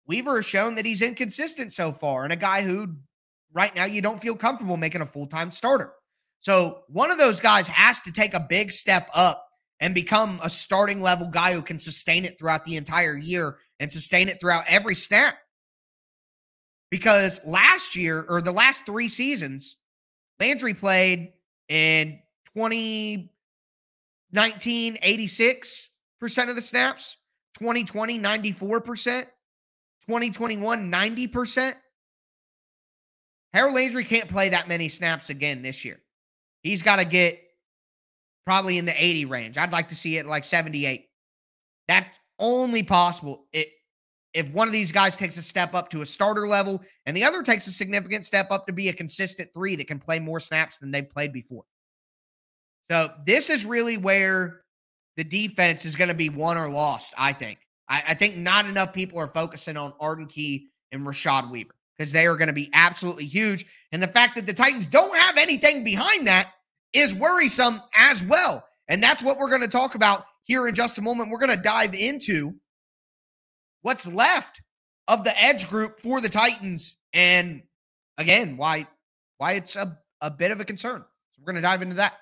Weaver 0.05 0.37
has 0.37 0.45
shown 0.45 0.75
that 0.75 0.85
he's 0.85 1.01
inconsistent 1.01 1.73
so 1.73 1.91
far 1.91 2.23
and 2.23 2.31
a 2.31 2.37
guy 2.37 2.61
who 2.61 2.95
right 3.51 3.75
now 3.75 3.85
you 3.85 4.01
don't 4.01 4.21
feel 4.21 4.35
comfortable 4.35 4.77
making 4.77 5.01
a 5.01 5.05
full 5.05 5.27
time 5.27 5.51
starter. 5.51 5.91
So 6.41 6.83
one 6.87 7.11
of 7.11 7.17
those 7.17 7.39
guys 7.39 7.67
has 7.67 8.01
to 8.01 8.11
take 8.11 8.33
a 8.33 8.39
big 8.39 8.71
step 8.71 9.09
up 9.13 9.43
and 9.79 9.93
become 9.93 10.39
a 10.43 10.49
starting 10.49 11.01
level 11.01 11.27
guy 11.27 11.53
who 11.53 11.61
can 11.61 11.77
sustain 11.77 12.25
it 12.25 12.39
throughout 12.39 12.65
the 12.65 12.77
entire 12.77 13.15
year 13.15 13.57
and 13.79 13.91
sustain 13.91 14.27
it 14.29 14.39
throughout 14.39 14.63
every 14.67 14.95
snap. 14.95 15.35
Because 16.89 17.39
last 17.45 17.95
year 17.95 18.25
or 18.27 18.41
the 18.41 18.51
last 18.51 18.85
three 18.85 19.09
seasons, 19.09 19.77
Landry 20.39 20.73
played 20.73 21.33
in 21.69 22.19
2019, 22.55 23.29
86% 24.95 26.49
of 26.49 26.55
the 26.55 26.61
snaps, 26.61 27.17
2020, 27.59 28.19
94%, 28.19 29.23
2021, 30.07 30.91
90%. 30.91 31.73
Harold 33.53 33.75
Landry 33.75 34.03
can't 34.03 34.29
play 34.29 34.49
that 34.49 34.67
many 34.67 34.87
snaps 34.87 35.29
again 35.29 35.61
this 35.61 35.83
year. 35.83 35.99
He's 36.67 36.83
got 36.83 36.97
to 36.97 37.05
get 37.05 37.39
probably 38.45 38.77
in 38.77 38.85
the 38.85 39.03
80 39.03 39.25
range. 39.25 39.57
I'd 39.57 39.71
like 39.71 39.89
to 39.89 39.95
see 39.95 40.17
it 40.17 40.25
like 40.25 40.43
78. 40.43 41.05
That's 41.87 42.19
only 42.39 42.83
possible 42.83 43.45
it, 43.51 43.69
if 44.33 44.49
one 44.51 44.67
of 44.67 44.73
these 44.73 44.91
guys 44.91 45.15
takes 45.15 45.37
a 45.37 45.41
step 45.41 45.73
up 45.73 45.89
to 45.89 46.01
a 46.01 46.05
starter 46.05 46.47
level 46.47 46.81
and 47.05 47.17
the 47.17 47.23
other 47.23 47.41
takes 47.41 47.67
a 47.67 47.71
significant 47.71 48.25
step 48.25 48.51
up 48.51 48.67
to 48.67 48.73
be 48.73 48.89
a 48.89 48.93
consistent 48.93 49.49
three 49.53 49.75
that 49.75 49.87
can 49.87 49.99
play 49.99 50.19
more 50.19 50.39
snaps 50.39 50.77
than 50.77 50.91
they've 50.91 51.09
played 51.09 51.33
before. 51.33 51.63
So 52.89 53.09
this 53.25 53.49
is 53.49 53.65
really 53.65 53.97
where 53.97 54.61
the 55.17 55.23
defense 55.23 55.85
is 55.85 55.95
going 55.95 56.09
to 56.09 56.13
be 56.13 56.29
won 56.29 56.57
or 56.57 56.69
lost, 56.69 57.13
I 57.17 57.33
think. 57.33 57.59
I, 57.89 58.03
I 58.09 58.13
think 58.13 58.37
not 58.37 58.65
enough 58.67 58.93
people 58.93 59.19
are 59.19 59.27
focusing 59.27 59.75
on 59.75 59.93
Arden 59.99 60.27
Key 60.27 60.67
and 60.91 61.01
Rashad 61.01 61.49
Weaver 61.49 61.73
because 61.97 62.11
they 62.11 62.27
are 62.27 62.35
going 62.35 62.47
to 62.47 62.53
be 62.53 62.69
absolutely 62.73 63.25
huge. 63.25 63.65
And 63.91 64.01
the 64.01 64.07
fact 64.07 64.35
that 64.35 64.45
the 64.45 64.53
Titans 64.53 64.87
don't 64.87 65.17
have 65.17 65.37
anything 65.37 65.83
behind 65.83 66.27
that 66.27 66.51
is 66.97 67.13
worrisome 67.13 67.81
as 67.95 68.23
well. 68.23 68.63
And 68.87 69.01
that's 69.01 69.21
what 69.21 69.37
we're 69.37 69.49
going 69.49 69.61
to 69.61 69.67
talk 69.67 69.95
about 69.95 70.25
here 70.43 70.67
in 70.67 70.73
just 70.73 70.97
a 70.97 71.01
moment. 71.01 71.29
We're 71.29 71.39
going 71.39 71.55
to 71.55 71.61
dive 71.61 71.93
into 71.93 72.55
what's 73.81 74.11
left 74.11 74.61
of 75.07 75.23
the 75.23 75.41
edge 75.41 75.69
group 75.69 75.99
for 75.99 76.19
the 76.21 76.29
Titans 76.29 76.97
and 77.13 77.61
again, 78.17 78.57
why 78.57 78.87
why 79.37 79.53
it's 79.53 79.75
a, 79.75 79.97
a 80.21 80.31
bit 80.31 80.51
of 80.51 80.59
a 80.59 80.65
concern. 80.65 81.03
So 81.31 81.41
we're 81.41 81.51
going 81.51 81.61
to 81.61 81.67
dive 81.67 81.81
into 81.81 81.95
that. 81.97 82.13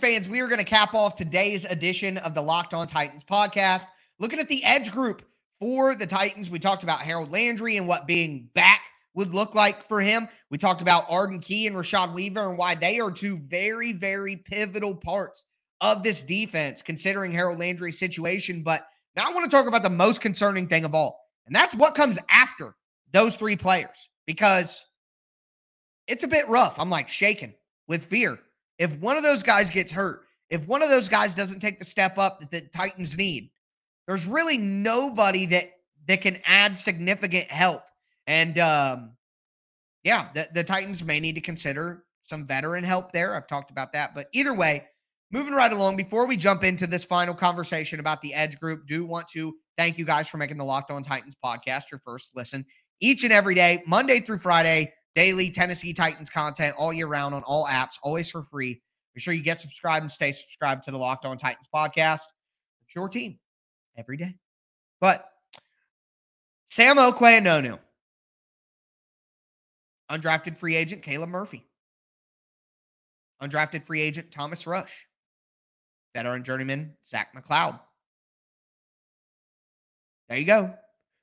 Fans, 0.00 0.30
we 0.30 0.40
are 0.40 0.46
going 0.46 0.58
to 0.58 0.64
cap 0.64 0.94
off 0.94 1.14
today's 1.14 1.66
edition 1.66 2.16
of 2.18 2.34
the 2.34 2.40
Locked 2.40 2.72
On 2.72 2.86
Titans 2.86 3.22
podcast. 3.22 3.84
Looking 4.18 4.38
at 4.38 4.48
the 4.48 4.64
edge 4.64 4.90
group 4.90 5.22
for 5.60 5.94
the 5.94 6.06
Titans, 6.06 6.48
we 6.48 6.58
talked 6.58 6.82
about 6.82 7.02
Harold 7.02 7.30
Landry 7.30 7.76
and 7.76 7.86
what 7.86 8.06
being 8.06 8.48
back 8.54 8.86
would 9.12 9.34
look 9.34 9.54
like 9.54 9.84
for 9.84 10.00
him. 10.00 10.26
We 10.50 10.56
talked 10.56 10.80
about 10.80 11.04
Arden 11.10 11.38
Key 11.38 11.66
and 11.66 11.76
Rashad 11.76 12.14
Weaver 12.14 12.48
and 12.48 12.56
why 12.56 12.74
they 12.74 12.98
are 12.98 13.10
two 13.10 13.36
very, 13.36 13.92
very 13.92 14.36
pivotal 14.36 14.94
parts 14.94 15.44
of 15.82 16.02
this 16.02 16.22
defense, 16.22 16.80
considering 16.80 17.32
Harold 17.32 17.58
Landry's 17.58 17.98
situation. 17.98 18.62
But 18.62 18.86
now 19.16 19.26
I 19.28 19.34
want 19.34 19.50
to 19.50 19.54
talk 19.54 19.66
about 19.66 19.82
the 19.82 19.90
most 19.90 20.22
concerning 20.22 20.66
thing 20.66 20.86
of 20.86 20.94
all, 20.94 21.20
and 21.46 21.54
that's 21.54 21.74
what 21.74 21.94
comes 21.94 22.18
after 22.30 22.74
those 23.12 23.36
three 23.36 23.56
players 23.56 24.08
because 24.26 24.82
it's 26.06 26.24
a 26.24 26.28
bit 26.28 26.48
rough. 26.48 26.80
I'm 26.80 26.90
like 26.90 27.08
shaking 27.08 27.52
with 27.86 28.02
fear 28.02 28.38
if 28.80 28.96
one 28.98 29.16
of 29.18 29.22
those 29.22 29.44
guys 29.44 29.70
gets 29.70 29.92
hurt, 29.92 30.22
if 30.48 30.66
one 30.66 30.82
of 30.82 30.88
those 30.88 31.08
guys 31.08 31.36
doesn't 31.36 31.60
take 31.60 31.78
the 31.78 31.84
step 31.84 32.18
up 32.18 32.40
that 32.40 32.50
the 32.50 32.62
Titans 32.62 33.16
need, 33.16 33.50
there's 34.08 34.26
really 34.26 34.58
nobody 34.58 35.46
that 35.46 35.70
that 36.08 36.22
can 36.22 36.38
add 36.44 36.76
significant 36.76 37.46
help. 37.48 37.82
And 38.26 38.58
um, 38.58 39.12
yeah, 40.02 40.30
the, 40.34 40.48
the 40.52 40.64
Titans 40.64 41.04
may 41.04 41.20
need 41.20 41.34
to 41.34 41.40
consider 41.40 42.04
some 42.22 42.46
veteran 42.46 42.82
help 42.82 43.12
there. 43.12 43.36
I've 43.36 43.46
talked 43.46 43.70
about 43.70 43.92
that. 43.92 44.14
But 44.14 44.28
either 44.32 44.54
way, 44.54 44.86
moving 45.30 45.52
right 45.52 45.72
along, 45.72 45.96
before 45.96 46.26
we 46.26 46.36
jump 46.36 46.64
into 46.64 46.86
this 46.86 47.04
final 47.04 47.34
conversation 47.34 48.00
about 48.00 48.22
the 48.22 48.32
Edge 48.32 48.58
Group, 48.58 48.86
do 48.86 49.04
want 49.04 49.28
to 49.28 49.54
thank 49.76 49.98
you 49.98 50.06
guys 50.06 50.28
for 50.28 50.38
making 50.38 50.56
the 50.56 50.64
Locked 50.64 50.90
On 50.90 51.02
Titans 51.02 51.36
podcast 51.44 51.90
your 51.92 52.00
first 52.00 52.30
listen 52.34 52.64
each 53.00 53.24
and 53.24 53.32
every 53.32 53.54
day, 53.54 53.82
Monday 53.86 54.20
through 54.20 54.38
Friday 54.38 54.92
daily 55.14 55.50
Tennessee 55.50 55.92
Titans 55.92 56.30
content 56.30 56.74
all 56.78 56.92
year 56.92 57.06
round 57.06 57.34
on 57.34 57.42
all 57.44 57.66
apps, 57.66 57.98
always 58.02 58.30
for 58.30 58.42
free. 58.42 58.80
Be 59.14 59.20
sure 59.20 59.34
you 59.34 59.42
get 59.42 59.60
subscribed 59.60 60.02
and 60.02 60.10
stay 60.10 60.32
subscribed 60.32 60.84
to 60.84 60.90
the 60.90 60.98
Locked 60.98 61.24
On 61.24 61.36
Titans 61.36 61.68
podcast. 61.74 62.22
It's 62.84 62.94
your 62.94 63.08
team 63.08 63.38
every 63.96 64.16
day. 64.16 64.36
But 65.00 65.24
Sam 66.66 66.96
Okuayinonu, 66.96 67.78
undrafted 70.10 70.56
free 70.56 70.76
agent 70.76 71.02
Caleb 71.02 71.30
Murphy, 71.30 71.66
undrafted 73.42 73.82
free 73.82 74.00
agent 74.00 74.30
Thomas 74.30 74.66
Rush, 74.66 75.06
veteran 76.14 76.44
journeyman 76.44 76.94
Zach 77.04 77.34
McCloud. 77.34 77.80
There 80.28 80.38
you 80.38 80.44
go. 80.44 80.72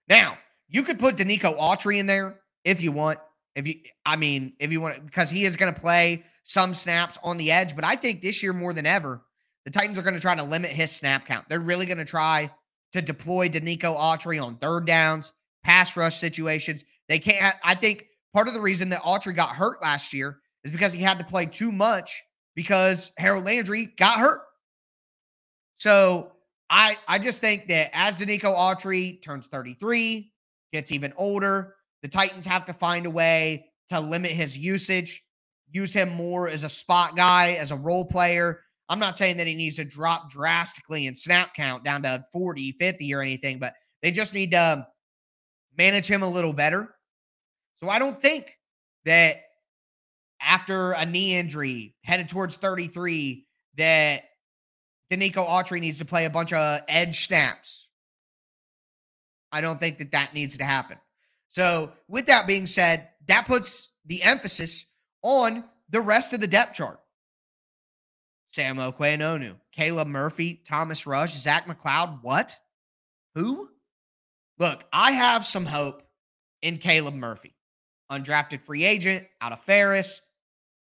Now, 0.09 0.37
you 0.67 0.83
could 0.83 0.99
put 0.99 1.15
Denico 1.15 1.57
Autry 1.57 1.99
in 1.99 2.07
there 2.07 2.41
if 2.65 2.81
you 2.81 2.91
want. 2.91 3.19
If 3.57 3.67
you, 3.67 3.75
I 4.05 4.15
mean, 4.15 4.53
if 4.59 4.71
you 4.71 4.79
want, 4.79 5.03
because 5.03 5.31
he 5.31 5.43
is 5.43 5.55
going 5.55 5.73
to 5.73 5.79
play 5.79 6.23
some 6.43 6.75
snaps 6.75 7.17
on 7.23 7.37
the 7.37 7.51
edge, 7.51 7.75
but 7.75 7.83
I 7.83 7.95
think 7.95 8.21
this 8.21 8.43
year 8.43 8.53
more 8.53 8.71
than 8.71 8.85
ever, 8.85 9.23
the 9.65 9.71
Titans 9.71 9.97
are 9.97 10.03
going 10.03 10.13
to 10.13 10.19
try 10.19 10.35
to 10.35 10.43
limit 10.43 10.69
his 10.69 10.91
snap 10.91 11.25
count. 11.25 11.49
They're 11.49 11.59
really 11.59 11.87
going 11.87 11.97
to 11.97 12.05
try 12.05 12.51
to 12.91 13.01
deploy 13.01 13.49
Denico 13.49 13.97
Autry 13.97 14.41
on 14.41 14.57
third 14.57 14.85
downs, 14.85 15.33
pass 15.63 15.97
rush 15.97 16.17
situations. 16.17 16.83
They 17.09 17.17
can't. 17.17 17.55
I 17.63 17.73
think 17.73 18.05
part 18.31 18.47
of 18.47 18.53
the 18.53 18.61
reason 18.61 18.89
that 18.89 19.01
Autry 19.01 19.35
got 19.35 19.49
hurt 19.49 19.81
last 19.81 20.13
year 20.13 20.37
is 20.63 20.71
because 20.71 20.93
he 20.93 21.01
had 21.01 21.17
to 21.17 21.23
play 21.23 21.47
too 21.47 21.71
much 21.71 22.23
because 22.55 23.11
Harold 23.17 23.43
Landry 23.43 23.87
got 23.97 24.19
hurt. 24.19 24.41
So 25.79 26.31
I 26.69 26.95
I 27.07 27.17
just 27.17 27.41
think 27.41 27.67
that 27.69 27.89
as 27.93 28.19
Denico 28.19 28.55
Autry 28.55 29.21
turns 29.21 29.47
33, 29.47 30.31
gets 30.71 30.91
even 30.91 31.11
older, 31.17 31.75
the 32.01 32.07
Titans 32.07 32.45
have 32.45 32.65
to 32.65 32.73
find 32.73 33.05
a 33.05 33.11
way 33.11 33.65
to 33.89 33.99
limit 33.99 34.31
his 34.31 34.57
usage, 34.57 35.23
use 35.71 35.93
him 35.93 36.09
more 36.09 36.47
as 36.47 36.63
a 36.63 36.69
spot 36.69 37.15
guy, 37.15 37.53
as 37.53 37.71
a 37.71 37.75
role 37.75 38.05
player. 38.05 38.61
I'm 38.89 38.99
not 38.99 39.17
saying 39.17 39.37
that 39.37 39.47
he 39.47 39.55
needs 39.55 39.77
to 39.77 39.85
drop 39.85 40.29
drastically 40.29 41.07
in 41.07 41.15
snap 41.15 41.53
count 41.55 41.83
down 41.83 42.03
to 42.03 42.23
40, 42.31 42.73
50 42.73 43.13
or 43.13 43.21
anything, 43.21 43.59
but 43.59 43.73
they 44.01 44.11
just 44.11 44.33
need 44.33 44.51
to 44.51 44.87
manage 45.77 46.07
him 46.07 46.23
a 46.23 46.29
little 46.29 46.53
better. 46.53 46.93
So 47.77 47.89
I 47.89 47.99
don't 47.99 48.21
think 48.21 48.57
that 49.05 49.37
after 50.41 50.91
a 50.91 51.05
knee 51.05 51.35
injury 51.35 51.95
headed 52.03 52.29
towards 52.29 52.57
33 52.57 53.45
that 53.77 54.23
Denico 55.11 55.47
Autry 55.47 55.79
needs 55.79 55.99
to 55.99 56.05
play 56.05 56.25
a 56.25 56.29
bunch 56.29 56.53
of 56.53 56.81
edge 56.87 57.25
snaps. 57.25 57.89
I 59.51 59.61
don't 59.61 59.79
think 59.79 59.97
that 59.99 60.11
that 60.11 60.33
needs 60.33 60.57
to 60.57 60.63
happen. 60.63 60.97
So, 61.57 61.91
with 62.07 62.27
that 62.27 62.45
being 62.45 62.67
said, 62.67 63.09
that 63.25 63.47
puts 63.47 63.89
the 64.05 64.21
emphasis 64.21 64.85
on 65.23 65.63
the 65.89 66.01
rest 66.01 66.33
of 66.33 66.39
the 66.39 66.45
depth 66.45 66.75
chart. 66.75 66.99
Sam 68.45 68.77
Okuayinonu, 68.77 69.55
Caleb 69.71 70.07
Murphy, 70.07 70.61
Thomas 70.67 71.07
Rush, 71.07 71.35
Zach 71.35 71.65
McCloud. 71.65 72.19
What? 72.21 72.55
Who? 73.33 73.69
Look, 74.59 74.83
I 74.93 75.13
have 75.13 75.43
some 75.43 75.65
hope 75.65 76.03
in 76.61 76.77
Caleb 76.77 77.15
Murphy, 77.15 77.55
undrafted 78.11 78.61
free 78.61 78.85
agent 78.85 79.25
out 79.41 79.51
of 79.51 79.59
Ferris, 79.59 80.21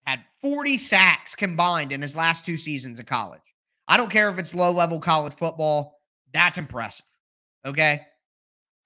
had 0.06 0.20
40 0.40 0.78
sacks 0.78 1.34
combined 1.34 1.90
in 1.90 2.00
his 2.00 2.14
last 2.14 2.46
two 2.46 2.56
seasons 2.56 3.00
of 3.00 3.06
college. 3.06 3.56
I 3.88 3.96
don't 3.96 4.08
care 4.08 4.30
if 4.30 4.38
it's 4.38 4.54
low 4.54 4.70
level 4.70 5.00
college 5.00 5.34
football. 5.34 5.98
That's 6.32 6.58
impressive. 6.58 7.06
Okay. 7.66 8.02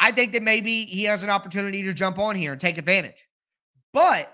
I 0.01 0.11
think 0.11 0.33
that 0.33 0.43
maybe 0.43 0.85
he 0.85 1.05
has 1.05 1.23
an 1.23 1.31
opportunity 1.31 1.85
to 1.85 1.93
jump 1.93 2.19
on 2.19 2.37
here 2.37 2.53
and 2.53 2.61
take 2.61 2.79
advantage. 2.79 3.27
But 3.93 4.31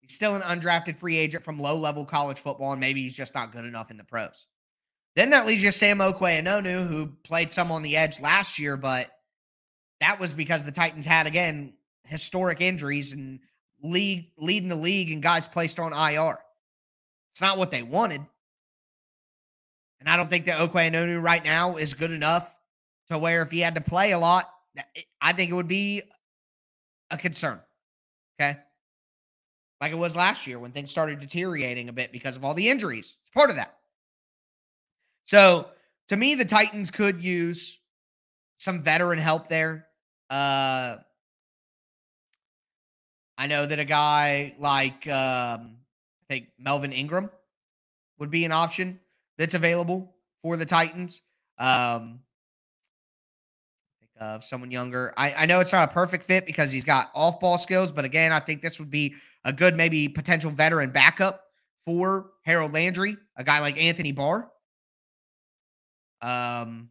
he's 0.00 0.14
still 0.14 0.34
an 0.34 0.42
undrafted 0.42 0.96
free 0.96 1.16
agent 1.16 1.44
from 1.44 1.58
low 1.58 1.76
level 1.76 2.04
college 2.04 2.38
football, 2.38 2.72
and 2.72 2.80
maybe 2.80 3.02
he's 3.02 3.16
just 3.16 3.34
not 3.34 3.52
good 3.52 3.64
enough 3.64 3.90
in 3.90 3.96
the 3.96 4.04
pros. 4.04 4.46
Then 5.16 5.30
that 5.30 5.46
leaves 5.46 5.62
you 5.62 5.72
Sam 5.72 5.98
Okuayinonu, 5.98 6.86
who 6.86 7.08
played 7.24 7.50
some 7.50 7.72
on 7.72 7.82
the 7.82 7.96
edge 7.96 8.20
last 8.20 8.58
year, 8.58 8.76
but 8.76 9.10
that 10.00 10.20
was 10.20 10.32
because 10.32 10.64
the 10.64 10.72
Titans 10.72 11.06
had, 11.06 11.26
again, 11.26 11.74
historic 12.04 12.60
injuries 12.60 13.12
and 13.12 13.40
league 13.82 14.30
leading 14.36 14.68
the 14.68 14.76
league 14.76 15.10
and 15.10 15.22
guys 15.22 15.48
placed 15.48 15.78
on 15.78 15.92
IR. 15.92 16.38
It's 17.32 17.40
not 17.40 17.58
what 17.58 17.70
they 17.70 17.82
wanted. 17.82 18.20
And 20.00 20.08
I 20.08 20.16
don't 20.16 20.30
think 20.30 20.46
that 20.46 20.60
Okuayinonu 20.60 21.20
right 21.22 21.44
now 21.44 21.76
is 21.76 21.94
good 21.94 22.12
enough 22.12 22.57
to 23.10 23.18
where 23.18 23.42
if 23.42 23.50
he 23.50 23.60
had 23.60 23.74
to 23.74 23.80
play 23.80 24.12
a 24.12 24.18
lot, 24.18 24.44
I 25.20 25.32
think 25.32 25.50
it 25.50 25.54
would 25.54 25.68
be 25.68 26.02
a 27.10 27.16
concern. 27.16 27.60
Okay. 28.40 28.58
Like 29.80 29.92
it 29.92 29.98
was 29.98 30.16
last 30.16 30.46
year 30.46 30.58
when 30.58 30.72
things 30.72 30.90
started 30.90 31.20
deteriorating 31.20 31.88
a 31.88 31.92
bit 31.92 32.12
because 32.12 32.36
of 32.36 32.44
all 32.44 32.54
the 32.54 32.68
injuries. 32.68 33.18
It's 33.20 33.30
part 33.30 33.50
of 33.50 33.56
that. 33.56 33.74
So 35.24 35.68
to 36.08 36.16
me, 36.16 36.34
the 36.34 36.44
Titans 36.44 36.90
could 36.90 37.22
use 37.22 37.80
some 38.56 38.82
veteran 38.82 39.18
help 39.18 39.48
there. 39.48 39.86
Uh, 40.30 40.96
I 43.36 43.46
know 43.46 43.66
that 43.66 43.78
a 43.78 43.84
guy 43.84 44.54
like 44.58 45.06
um, 45.06 45.76
I 46.22 46.26
think 46.28 46.48
Melvin 46.58 46.92
Ingram 46.92 47.30
would 48.18 48.30
be 48.30 48.44
an 48.44 48.52
option 48.52 48.98
that's 49.38 49.54
available 49.54 50.16
for 50.42 50.56
the 50.56 50.66
Titans. 50.66 51.22
Um, 51.58 52.20
of 54.20 54.44
someone 54.44 54.70
younger. 54.70 55.12
I, 55.16 55.32
I 55.32 55.46
know 55.46 55.60
it's 55.60 55.72
not 55.72 55.88
a 55.88 55.92
perfect 55.92 56.24
fit 56.24 56.46
because 56.46 56.72
he's 56.72 56.84
got 56.84 57.10
off 57.14 57.40
ball 57.40 57.58
skills, 57.58 57.92
but 57.92 58.04
again, 58.04 58.32
I 58.32 58.40
think 58.40 58.62
this 58.62 58.78
would 58.78 58.90
be 58.90 59.14
a 59.44 59.52
good 59.52 59.76
maybe 59.76 60.08
potential 60.08 60.50
veteran 60.50 60.90
backup 60.90 61.44
for 61.84 62.30
Harold 62.44 62.72
Landry, 62.74 63.16
a 63.36 63.44
guy 63.44 63.60
like 63.60 63.78
Anthony 63.78 64.12
Barr. 64.12 64.50
Um, 66.20 66.90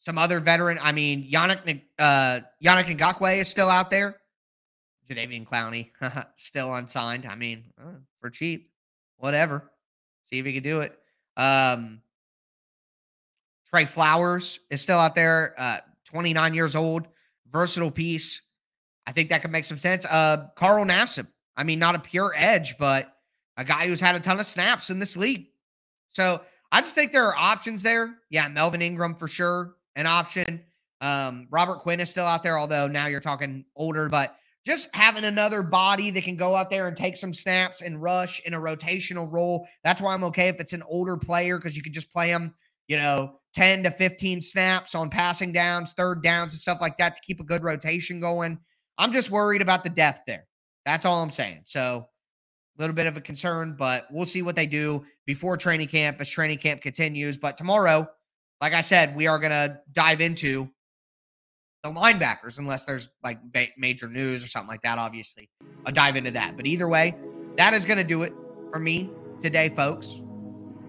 some 0.00 0.18
other 0.18 0.38
veteran. 0.40 0.78
I 0.80 0.92
mean, 0.92 1.28
Yannick 1.28 1.82
uh, 1.98 2.40
Yannick 2.64 2.96
Ngakoue 2.96 3.40
is 3.40 3.48
still 3.48 3.68
out 3.68 3.90
there. 3.90 4.16
Jadeveon 5.10 5.46
Clowney 5.46 5.90
still 6.36 6.74
unsigned. 6.74 7.26
I 7.26 7.34
mean, 7.34 7.64
uh, 7.80 7.98
for 8.20 8.30
cheap, 8.30 8.70
whatever. 9.16 9.70
See 10.24 10.38
if 10.38 10.46
he 10.46 10.52
can 10.52 10.62
do 10.62 10.80
it. 10.80 10.96
Um, 11.36 12.00
Trey 13.76 13.84
Flowers 13.84 14.60
is 14.70 14.80
still 14.80 14.98
out 14.98 15.14
there, 15.14 15.54
uh, 15.58 15.80
29 16.06 16.54
years 16.54 16.74
old, 16.74 17.08
versatile 17.50 17.90
piece. 17.90 18.40
I 19.06 19.12
think 19.12 19.28
that 19.28 19.42
could 19.42 19.50
make 19.50 19.64
some 19.64 19.76
sense. 19.76 20.06
Uh, 20.06 20.46
Carl 20.56 20.86
Nassib. 20.86 21.26
I 21.58 21.64
mean, 21.64 21.78
not 21.78 21.94
a 21.94 21.98
pure 21.98 22.32
edge, 22.34 22.78
but 22.78 23.14
a 23.58 23.64
guy 23.66 23.86
who's 23.86 24.00
had 24.00 24.16
a 24.16 24.20
ton 24.20 24.40
of 24.40 24.46
snaps 24.46 24.88
in 24.88 24.98
this 24.98 25.14
league. 25.14 25.48
So 26.08 26.40
I 26.72 26.80
just 26.80 26.94
think 26.94 27.12
there 27.12 27.26
are 27.26 27.36
options 27.36 27.82
there. 27.82 28.14
Yeah, 28.30 28.48
Melvin 28.48 28.80
Ingram 28.80 29.14
for 29.14 29.28
sure, 29.28 29.74
an 29.94 30.06
option. 30.06 30.62
Um, 31.02 31.46
Robert 31.50 31.80
Quinn 31.80 32.00
is 32.00 32.08
still 32.08 32.24
out 32.24 32.42
there, 32.42 32.58
although 32.58 32.86
now 32.86 33.08
you're 33.08 33.20
talking 33.20 33.66
older, 33.76 34.08
but 34.08 34.36
just 34.64 34.88
having 34.96 35.24
another 35.24 35.62
body 35.62 36.10
that 36.12 36.24
can 36.24 36.36
go 36.36 36.54
out 36.54 36.70
there 36.70 36.88
and 36.88 36.96
take 36.96 37.14
some 37.14 37.34
snaps 37.34 37.82
and 37.82 38.00
rush 38.00 38.40
in 38.46 38.54
a 38.54 38.58
rotational 38.58 39.30
role. 39.30 39.68
That's 39.84 40.00
why 40.00 40.14
I'm 40.14 40.24
okay 40.24 40.48
if 40.48 40.60
it's 40.60 40.72
an 40.72 40.82
older 40.88 41.18
player 41.18 41.58
because 41.58 41.76
you 41.76 41.82
can 41.82 41.92
just 41.92 42.10
play 42.10 42.30
him, 42.30 42.54
you 42.88 42.96
know, 42.96 43.38
10 43.56 43.84
to 43.84 43.90
15 43.90 44.42
snaps 44.42 44.94
on 44.94 45.08
passing 45.08 45.50
downs, 45.50 45.94
third 45.94 46.22
downs, 46.22 46.52
and 46.52 46.60
stuff 46.60 46.78
like 46.82 46.98
that 46.98 47.16
to 47.16 47.22
keep 47.22 47.40
a 47.40 47.44
good 47.44 47.62
rotation 47.62 48.20
going. 48.20 48.58
I'm 48.98 49.10
just 49.10 49.30
worried 49.30 49.62
about 49.62 49.82
the 49.82 49.88
depth 49.88 50.20
there. 50.26 50.46
That's 50.84 51.06
all 51.06 51.22
I'm 51.22 51.30
saying. 51.30 51.62
So, 51.64 52.06
a 52.78 52.82
little 52.82 52.94
bit 52.94 53.06
of 53.06 53.16
a 53.16 53.20
concern, 53.22 53.74
but 53.78 54.06
we'll 54.10 54.26
see 54.26 54.42
what 54.42 54.56
they 54.56 54.66
do 54.66 55.02
before 55.24 55.56
training 55.56 55.88
camp 55.88 56.20
as 56.20 56.28
training 56.28 56.58
camp 56.58 56.82
continues. 56.82 57.38
But 57.38 57.56
tomorrow, 57.56 58.06
like 58.60 58.74
I 58.74 58.82
said, 58.82 59.16
we 59.16 59.26
are 59.26 59.38
going 59.38 59.52
to 59.52 59.80
dive 59.92 60.20
into 60.20 60.68
the 61.82 61.88
linebackers, 61.88 62.58
unless 62.58 62.84
there's 62.84 63.08
like 63.24 63.38
ba- 63.52 63.68
major 63.78 64.08
news 64.08 64.44
or 64.44 64.48
something 64.48 64.68
like 64.68 64.82
that, 64.82 64.98
obviously. 64.98 65.48
I'll 65.86 65.92
dive 65.92 66.16
into 66.16 66.30
that. 66.32 66.58
But 66.58 66.66
either 66.66 66.88
way, 66.88 67.14
that 67.56 67.72
is 67.72 67.86
going 67.86 67.98
to 67.98 68.04
do 68.04 68.22
it 68.22 68.34
for 68.70 68.78
me 68.78 69.08
today, 69.40 69.70
folks. 69.70 70.20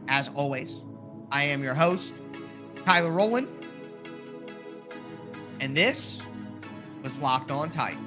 As 0.09 0.29
always, 0.35 0.81
I 1.31 1.43
am 1.43 1.63
your 1.63 1.73
host, 1.73 2.13
Tyler 2.87 3.11
Rowland. 3.11 3.49
And 5.59 5.75
this 5.75 6.21
was 7.03 7.19
Locked 7.19 7.51
On 7.51 7.69
Titans. 7.69 8.06